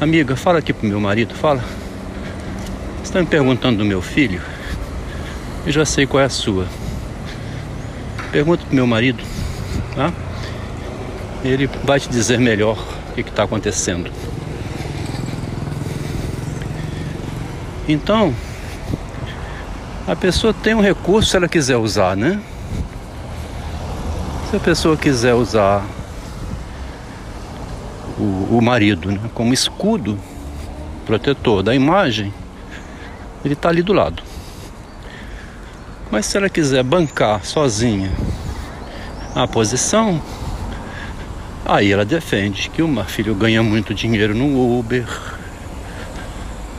Amiga, 0.00 0.36
fala 0.36 0.60
aqui 0.60 0.72
pro 0.72 0.86
meu 0.86 1.00
marido, 1.00 1.34
fala. 1.34 1.64
Você 2.98 3.02
está 3.02 3.20
me 3.20 3.26
perguntando 3.26 3.78
do 3.78 3.84
meu 3.84 4.00
filho? 4.00 4.40
Eu 5.66 5.72
já 5.72 5.84
sei 5.84 6.06
qual 6.06 6.22
é 6.22 6.26
a 6.26 6.30
sua. 6.30 6.68
Pergunta 8.30 8.64
pro 8.66 8.74
meu 8.74 8.86
marido, 8.86 9.24
tá? 9.94 10.12
Ele 11.42 11.66
vai 11.84 11.98
te 11.98 12.08
dizer 12.08 12.38
melhor 12.38 12.76
o 13.10 13.14
que 13.14 13.20
está 13.22 13.44
acontecendo. 13.44 14.10
Então, 17.88 18.34
a 20.06 20.14
pessoa 20.14 20.52
tem 20.52 20.74
um 20.74 20.80
recurso 20.82 21.30
se 21.30 21.36
ela 21.36 21.48
quiser 21.48 21.78
usar, 21.78 22.14
né? 22.16 22.38
Se 24.50 24.56
a 24.56 24.60
pessoa 24.60 24.96
quiser 24.96 25.32
usar 25.32 25.86
o, 28.18 28.58
o 28.58 28.60
marido 28.62 29.10
né, 29.10 29.20
como 29.32 29.54
escudo 29.54 30.18
protetor 31.06 31.62
da 31.62 31.74
imagem, 31.74 32.32
ele 33.42 33.54
está 33.54 33.70
ali 33.70 33.82
do 33.82 33.94
lado. 33.94 34.22
Mas 36.10 36.26
se 36.26 36.36
ela 36.36 36.48
quiser 36.48 36.82
bancar 36.82 37.44
sozinha 37.44 38.10
a 39.34 39.46
posição, 39.46 40.22
aí 41.64 41.92
ela 41.92 42.04
defende 42.04 42.70
que 42.70 42.82
o 42.82 43.04
filho 43.04 43.34
ganha 43.34 43.62
muito 43.62 43.94
dinheiro 43.94 44.34
no 44.34 44.78
Uber, 44.78 45.06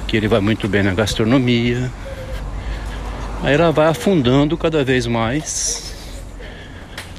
que 0.07 0.17
ele 0.17 0.27
vai 0.27 0.39
muito 0.39 0.67
bem 0.67 0.81
na 0.81 0.93
gastronomia. 0.93 1.91
Aí 3.43 3.53
ela 3.53 3.71
vai 3.71 3.87
afundando 3.87 4.57
cada 4.57 4.83
vez 4.83 5.05
mais 5.05 5.95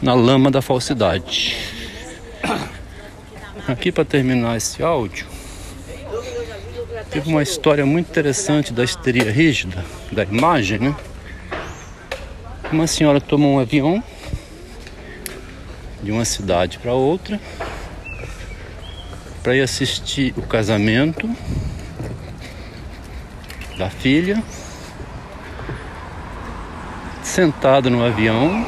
na 0.02 0.12
lama 0.12 0.50
da 0.50 0.60
falsidade. 0.60 1.56
Aqui 3.68 3.92
para 3.92 4.04
terminar 4.04 4.56
esse 4.56 4.82
áudio, 4.82 5.26
teve 7.08 7.28
uma 7.28 7.42
história 7.42 7.86
muito 7.86 8.08
interessante 8.10 8.72
da 8.72 8.82
histeria 8.82 9.30
rígida, 9.30 9.84
da 10.10 10.24
imagem, 10.24 10.80
né? 10.80 10.96
Uma 12.72 12.86
senhora 12.86 13.20
tomou 13.20 13.54
um 13.54 13.58
avião 13.58 14.00
de 16.00 16.12
uma 16.12 16.24
cidade 16.24 16.78
para 16.78 16.92
outra 16.92 17.40
para 19.42 19.56
ir 19.56 19.62
assistir 19.62 20.32
o 20.36 20.42
casamento 20.42 21.28
da 23.76 23.90
filha, 23.90 24.40
sentada 27.24 27.90
no 27.90 28.04
avião, 28.04 28.64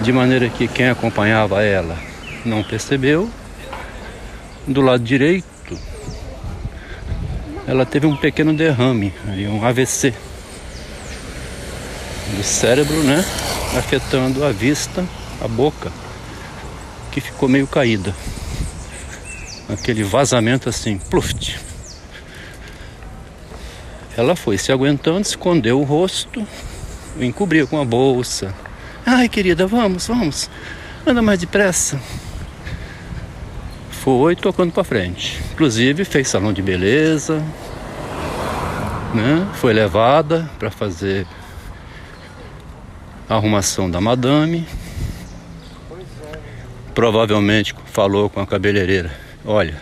de 0.00 0.12
maneira 0.12 0.48
que 0.48 0.66
quem 0.66 0.88
acompanhava 0.88 1.62
ela 1.62 1.96
não 2.44 2.64
percebeu. 2.64 3.30
Do 4.66 4.80
lado 4.80 5.04
direito, 5.04 5.78
ela 7.64 7.86
teve 7.86 8.06
um 8.06 8.16
pequeno 8.16 8.52
derrame, 8.52 9.14
um 9.48 9.64
AVC 9.64 10.14
do 12.38 12.44
cérebro, 12.44 13.02
né? 13.02 13.24
Afetando 13.76 14.44
a 14.44 14.52
vista, 14.52 15.04
a 15.42 15.48
boca, 15.48 15.90
que 17.10 17.20
ficou 17.20 17.48
meio 17.48 17.66
caída. 17.66 18.14
Aquele 19.68 20.04
vazamento 20.04 20.68
assim, 20.68 20.98
pluft. 20.98 21.58
Ela 24.16 24.36
foi 24.36 24.56
se 24.56 24.70
aguentando, 24.70 25.22
escondeu 25.22 25.80
o 25.80 25.84
rosto, 25.84 26.46
encobriu 27.18 27.66
com 27.66 27.80
a 27.80 27.84
bolsa. 27.84 28.54
Ai, 29.04 29.28
querida, 29.28 29.66
vamos, 29.66 30.06
vamos. 30.06 30.48
Anda 31.04 31.20
mais 31.20 31.40
depressa. 31.40 32.00
Foi 33.90 34.36
tocando 34.36 34.72
para 34.72 34.84
frente. 34.84 35.42
Inclusive 35.54 36.04
fez 36.04 36.28
salão 36.28 36.52
de 36.52 36.62
beleza, 36.62 37.42
né? 39.12 39.44
Foi 39.54 39.72
levada 39.72 40.48
para 40.56 40.70
fazer 40.70 41.26
arrumação 43.28 43.90
da 43.90 44.00
madame. 44.00 44.66
Provavelmente 46.94 47.74
falou 47.86 48.30
com 48.30 48.40
a 48.40 48.46
cabeleireira: 48.46 49.12
Olha, 49.44 49.76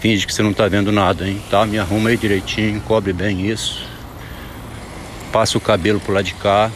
finge 0.00 0.26
que 0.26 0.34
você 0.34 0.42
não 0.42 0.50
está 0.50 0.68
vendo 0.68 0.92
nada, 0.92 1.28
hein? 1.28 1.42
Tá? 1.50 1.64
Me 1.64 1.78
arruma 1.78 2.10
aí 2.10 2.16
direitinho, 2.16 2.80
cobre 2.82 3.12
bem 3.12 3.48
isso. 3.48 3.86
Passa 5.32 5.56
o 5.56 5.60
cabelo 5.60 5.98
pro 5.98 6.12
lado 6.12 6.24
de 6.24 6.34
cá. 6.34 6.70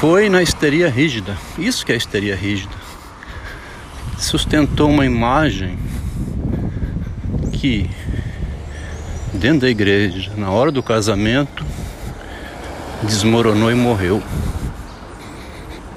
Foi 0.00 0.30
na 0.30 0.42
histeria 0.42 0.88
rígida. 0.88 1.36
Isso 1.58 1.84
que 1.84 1.92
é 1.92 1.96
histeria 1.96 2.34
rígida. 2.34 2.72
Sustentou 4.16 4.88
uma 4.88 5.04
imagem 5.04 5.78
que 7.52 7.90
dentro 9.34 9.60
da 9.60 9.68
igreja, 9.68 10.32
na 10.36 10.50
hora 10.50 10.72
do 10.72 10.82
casamento, 10.82 11.64
desmoronou 13.02 13.70
e 13.70 13.74
morreu. 13.74 14.22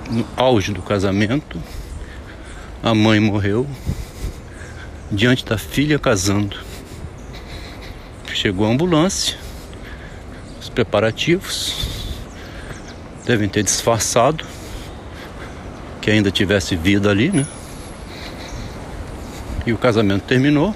No 0.09 0.25
auge 0.35 0.71
do 0.71 0.81
casamento, 0.81 1.61
a 2.81 2.93
mãe 2.93 3.19
morreu 3.19 3.67
diante 5.11 5.45
da 5.45 5.57
filha 5.57 5.99
casando. 5.99 6.57
Chegou 8.33 8.65
a 8.65 8.69
ambulância, 8.69 9.37
os 10.59 10.67
preparativos 10.69 11.75
devem 13.25 13.47
ter 13.47 13.63
disfarçado 13.63 14.43
que 16.01 16.11
ainda 16.11 16.29
tivesse 16.29 16.75
vida 16.75 17.09
ali, 17.09 17.31
né? 17.31 17.47
E 19.65 19.71
o 19.71 19.77
casamento 19.77 20.23
terminou. 20.23 20.75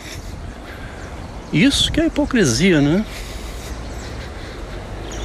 Isso 1.51 1.91
que 1.91 1.99
é 1.99 2.05
hipocrisia, 2.05 2.79
né? 2.79 3.05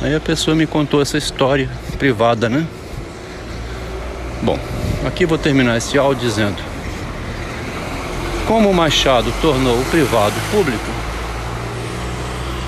Aí 0.02 0.16
a 0.16 0.20
pessoa 0.20 0.56
me 0.56 0.66
contou 0.66 1.00
essa 1.00 1.16
história 1.16 1.70
privada, 1.96 2.48
né? 2.48 2.66
Bom, 4.42 4.58
aqui 5.06 5.24
vou 5.24 5.38
terminar 5.38 5.76
esse 5.76 5.96
áudio 5.96 6.28
dizendo: 6.28 6.60
como 8.48 8.68
o 8.68 8.74
Machado 8.74 9.32
tornou 9.40 9.80
o 9.80 9.84
privado 9.84 10.34
público, 10.50 10.90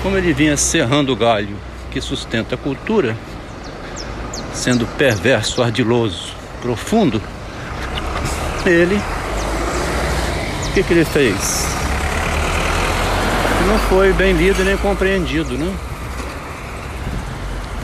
como 0.01 0.15
ele 0.17 0.31
vinha 0.31 0.55
serrando 0.55 1.11
o 1.11 1.15
galho 1.15 1.57
que 1.91 1.99
sustenta 1.99 2.55
a 2.55 2.57
cultura, 2.57 3.17
sendo 4.53 4.87
perverso, 4.97 5.61
ardiloso, 5.61 6.33
profundo, 6.61 7.21
ele, 8.65 8.95
o 10.69 10.73
que, 10.73 10.83
que 10.83 10.93
ele 10.93 11.03
fez? 11.03 11.67
Não 13.67 13.77
foi 13.89 14.13
bem 14.13 14.31
lido 14.31 14.63
nem 14.63 14.77
compreendido, 14.77 15.57
né? 15.57 15.75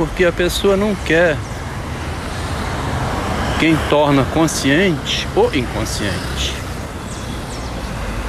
Porque 0.01 0.25
a 0.25 0.31
pessoa 0.31 0.75
não 0.75 0.95
quer 0.95 1.37
quem 3.59 3.77
torna 3.87 4.23
consciente 4.33 5.27
ou 5.35 5.53
inconsciente. 5.53 6.55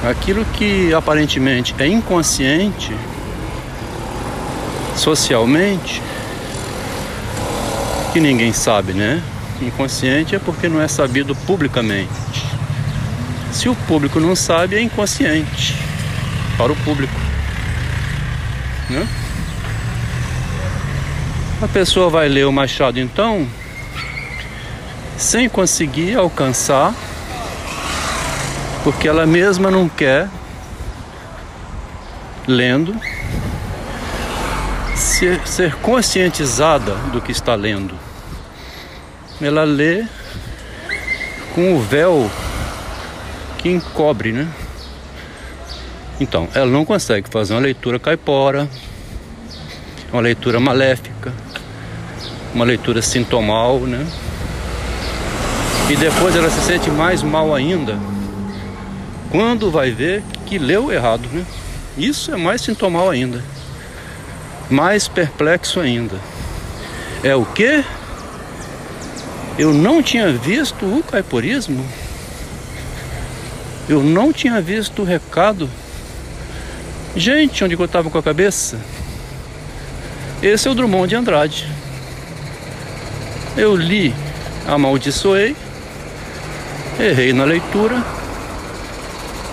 Aquilo 0.07 0.45
que 0.53 0.93
aparentemente 0.93 1.73
é 1.79 1.87
inconsciente 1.87 2.95
socialmente, 4.95 5.99
que 8.11 8.19
ninguém 8.19 8.53
sabe, 8.53 8.93
né? 8.93 9.19
Inconsciente 9.59 10.35
é 10.35 10.39
porque 10.39 10.69
não 10.69 10.79
é 10.79 10.87
sabido 10.87 11.35
publicamente. 11.35 12.45
Se 13.51 13.67
o 13.67 13.73
público 13.73 14.19
não 14.19 14.35
sabe, 14.35 14.75
é 14.75 14.81
inconsciente 14.83 15.75
para 16.55 16.71
o 16.71 16.75
público. 16.75 17.19
Né? 18.91 19.07
A 21.63 21.67
pessoa 21.69 22.09
vai 22.09 22.27
ler 22.27 22.45
o 22.45 22.51
Machado 22.51 22.99
então, 22.99 23.47
sem 25.17 25.47
conseguir 25.47 26.13
alcançar, 26.17 26.93
porque 28.83 29.07
ela 29.07 29.25
mesma 29.25 29.71
não 29.71 29.87
quer, 29.87 30.27
lendo, 32.45 32.93
ser, 34.93 35.39
ser 35.47 35.75
conscientizada 35.75 36.95
do 37.13 37.21
que 37.21 37.31
está 37.31 37.55
lendo. 37.55 37.97
Ela 39.41 39.63
lê 39.63 40.05
com 41.55 41.75
o 41.75 41.79
véu 41.79 42.29
que 43.59 43.69
encobre, 43.69 44.33
né? 44.33 44.49
Então, 46.19 46.49
ela 46.53 46.69
não 46.69 46.83
consegue 46.83 47.29
fazer 47.29 47.53
uma 47.53 47.61
leitura 47.61 47.97
caipora, 47.97 48.69
uma 50.11 50.21
leitura 50.21 50.59
maléfica, 50.59 51.33
uma 52.53 52.63
leitura 52.65 53.01
sintomal, 53.01 53.79
né? 53.79 54.05
E 55.89 55.95
depois 55.95 56.35
ela 56.35 56.49
se 56.49 56.61
sente 56.61 56.89
mais 56.89 57.21
mal 57.21 57.53
ainda 57.53 57.97
quando 59.29 59.71
vai 59.71 59.89
ver 59.89 60.23
que 60.45 60.59
leu 60.59 60.91
errado, 60.91 61.27
né? 61.31 61.43
Isso 61.97 62.31
é 62.31 62.37
mais 62.37 62.61
sintomal 62.61 63.09
ainda. 63.09 63.43
Mais 64.69 65.07
perplexo 65.07 65.79
ainda. 65.79 66.15
É 67.23 67.35
o 67.35 67.43
que? 67.43 67.83
Eu 69.57 69.73
não 69.73 70.03
tinha 70.03 70.31
visto 70.31 70.85
o 70.85 71.03
caiporismo. 71.03 71.83
Eu 73.89 74.03
não 74.03 74.31
tinha 74.31 74.61
visto 74.61 75.01
o 75.01 75.05
recado. 75.05 75.69
Gente, 77.15 77.63
onde 77.63 77.75
eu 77.75 77.85
estava 77.85 78.09
com 78.09 78.17
a 78.17 78.23
cabeça? 78.23 78.79
Esse 80.41 80.67
é 80.67 80.71
o 80.71 80.75
Drummond 80.75 81.09
de 81.09 81.15
Andrade. 81.15 81.67
Eu 83.55 83.75
li, 83.75 84.13
amaldiçoei, 84.67 85.55
errei 86.99 87.31
na 87.33 87.43
leitura 87.43 88.03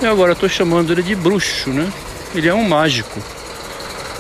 e 0.00 0.06
agora 0.06 0.32
estou 0.32 0.48
chamando 0.48 0.90
ele 0.90 1.02
de 1.02 1.14
bruxo, 1.14 1.68
né? 1.68 1.92
Ele 2.34 2.48
é 2.48 2.54
um 2.54 2.66
mágico, 2.66 3.20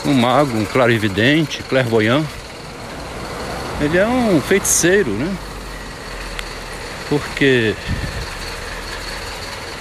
um 0.04 0.12
mago, 0.12 0.54
um 0.58 0.66
clarividente, 0.66 1.62
clairvoyant. 1.62 2.26
Ele 3.80 3.96
é 3.96 4.06
um 4.06 4.38
feiticeiro, 4.42 5.12
né? 5.12 5.34
Porque 7.08 7.74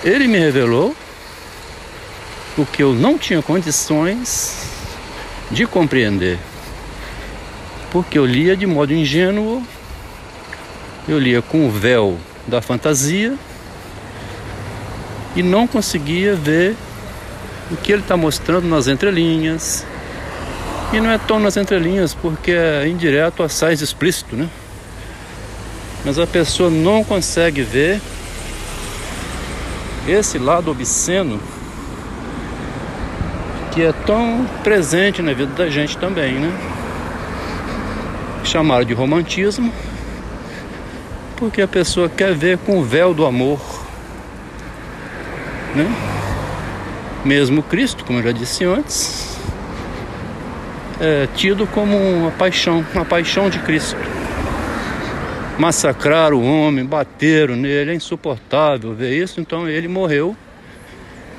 ele 0.01 0.27
me 0.27 0.39
revelou 0.39 0.95
o 2.57 2.65
que 2.65 2.81
eu 2.81 2.93
não 2.93 3.17
tinha 3.17 3.41
condições 3.41 4.63
de 5.51 5.67
compreender. 5.67 6.39
Porque 7.91 8.17
eu 8.17 8.25
lia 8.25 8.55
de 8.55 8.65
modo 8.65 8.93
ingênuo 8.93 9.61
eu 11.09 11.17
lia 11.17 11.41
com 11.41 11.67
o 11.67 11.71
véu 11.71 12.19
da 12.45 12.61
fantasia 12.61 13.35
e 15.35 15.41
não 15.41 15.67
conseguia 15.67 16.35
ver 16.35 16.75
o 17.71 17.75
que 17.75 17.91
ele 17.91 18.03
está 18.03 18.15
mostrando 18.15 18.67
nas 18.67 18.87
entrelinhas. 18.87 19.85
E 20.93 20.99
não 20.99 21.09
é 21.09 21.17
tão 21.17 21.39
nas 21.39 21.57
entrelinhas, 21.57 22.13
porque 22.13 22.51
é 22.51 22.87
indireto, 22.87 23.41
assaz 23.41 23.81
explícito, 23.81 24.35
né? 24.35 24.47
Mas 26.05 26.19
a 26.19 26.27
pessoa 26.27 26.69
não 26.69 27.03
consegue 27.03 27.63
ver 27.63 27.99
esse 30.07 30.37
lado 30.37 30.69
obsceno 30.69 31.39
que 33.71 33.81
é 33.81 33.91
tão 33.91 34.47
presente 34.63 35.21
na 35.21 35.33
vida 35.33 35.53
da 35.53 35.69
gente 35.69 35.97
também, 35.97 36.33
né? 36.33 36.51
Chamaram 38.43 38.85
de 38.85 38.93
romantismo, 38.93 39.71
porque 41.39 41.61
a 41.61 41.67
pessoa 41.67 42.09
quer 42.09 42.35
ver 42.35 42.57
com 42.57 42.77
o 42.77 42.83
véu 42.83 43.13
do 43.13 43.25
amor, 43.25 43.59
né? 45.73 45.89
Mesmo 47.23 47.63
Cristo, 47.63 48.03
como 48.03 48.19
eu 48.19 48.23
já 48.23 48.31
disse 48.33 48.65
antes, 48.65 49.39
é 50.99 51.27
tido 51.35 51.65
como 51.65 51.97
uma 51.97 52.31
paixão, 52.31 52.85
uma 52.93 53.05
paixão 53.05 53.49
de 53.49 53.57
Cristo. 53.59 53.97
Massacraram 55.57 56.37
o 56.37 56.43
homem, 56.43 56.85
bateram 56.85 57.55
nele, 57.55 57.91
é 57.91 57.95
insuportável 57.95 58.93
ver 58.93 59.17
isso, 59.17 59.39
então 59.39 59.67
ele 59.67 59.87
morreu 59.87 60.35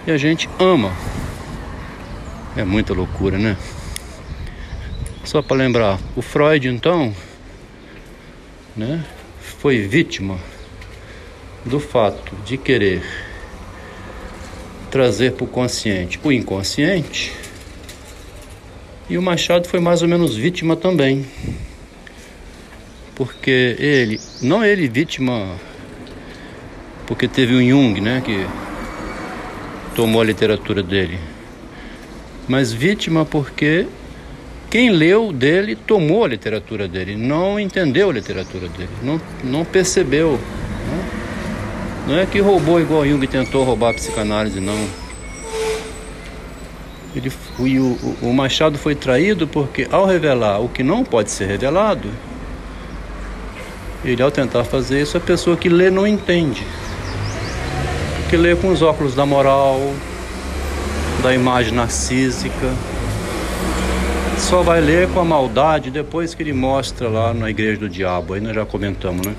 e 0.07 0.11
a 0.11 0.17
gente 0.17 0.49
ama. 0.59 0.93
É 2.57 2.65
muita 2.65 2.95
loucura, 2.95 3.39
né? 3.39 3.57
Só 5.25 5.43
para 5.43 5.57
lembrar, 5.59 5.99
o 6.17 6.23
Freud 6.23 6.69
então, 6.69 7.15
né, 8.77 9.05
foi 9.61 9.79
vítima 9.83 10.39
do 11.67 11.79
fato 11.79 12.35
de 12.47 12.57
querer 12.57 13.03
trazer 14.91 15.33
para 15.33 15.45
o 15.45 15.47
consciente 15.47 16.19
o 16.25 16.33
inconsciente. 16.33 17.31
E 19.09 19.19
o 19.19 19.23
Machado 19.23 19.69
foi 19.69 19.79
mais 19.79 20.01
ou 20.01 20.09
menos 20.09 20.35
vítima 20.35 20.77
também. 20.77 21.27
Porque 23.15 23.77
ele, 23.79 24.19
não 24.41 24.65
ele 24.65 24.89
vítima, 24.89 25.57
porque 27.07 27.29
teve 27.29 27.55
um 27.55 27.69
Jung, 27.69 28.01
né, 28.01 28.23
que 28.25 28.47
tomou 29.95 30.23
a 30.23 30.25
literatura 30.25 30.83
dele, 30.83 31.19
mas 32.49 32.73
vítima 32.73 33.27
porque 33.27 33.87
quem 34.71 34.91
leu 34.91 35.33
dele 35.33 35.75
tomou 35.75 36.25
a 36.25 36.29
literatura 36.29 36.87
dele, 36.87 37.17
não 37.17 37.59
entendeu 37.59 38.09
a 38.09 38.13
literatura 38.13 38.69
dele, 38.69 38.89
não, 39.03 39.21
não 39.43 39.65
percebeu. 39.65 40.39
Né? 40.89 41.11
Não 42.07 42.19
é 42.19 42.25
que 42.25 42.39
roubou 42.39 42.81
igual 42.81 43.05
Jung 43.05 43.27
tentou 43.27 43.65
roubar 43.65 43.91
a 43.91 43.95
psicanálise, 43.95 44.61
não. 44.61 44.79
Ele, 47.17 47.33
o, 47.59 48.17
o 48.23 48.33
Machado 48.33 48.79
foi 48.79 48.95
traído 48.95 49.49
porque, 49.49 49.89
ao 49.91 50.07
revelar 50.07 50.61
o 50.61 50.69
que 50.69 50.85
não 50.85 51.05
pode 51.05 51.33
ser 51.33 51.47
revelado, 51.47 52.09
ele, 54.05 54.23
ao 54.23 54.31
tentar 54.31 54.63
fazer 54.63 55.03
isso, 55.03 55.17
a 55.17 55.21
pessoa 55.21 55.57
que 55.57 55.69
lê 55.69 55.91
não 55.91 56.07
entende. 56.07 56.65
Que 58.31 58.37
lê 58.37 58.55
com 58.55 58.69
os 58.69 58.83
óculos 58.83 59.17
da 59.17 59.27
moral, 59.27 59.93
da 61.25 61.35
imagem 61.35 61.75
narcísica 61.75 62.73
só 64.51 64.63
vai 64.63 64.81
ler 64.81 65.09
com 65.11 65.21
a 65.21 65.25
maldade 65.25 65.93
depois 65.93 66.35
que 66.35 66.43
ele 66.43 66.53
mostra 66.53 67.09
lá 67.09 67.33
na 67.33 67.49
igreja 67.49 67.79
do 67.79 67.89
diabo. 67.89 68.35
Aí 68.35 68.41
nós 68.41 68.53
já 68.53 68.67
comentamos, 68.67 69.25
né? 69.25 69.33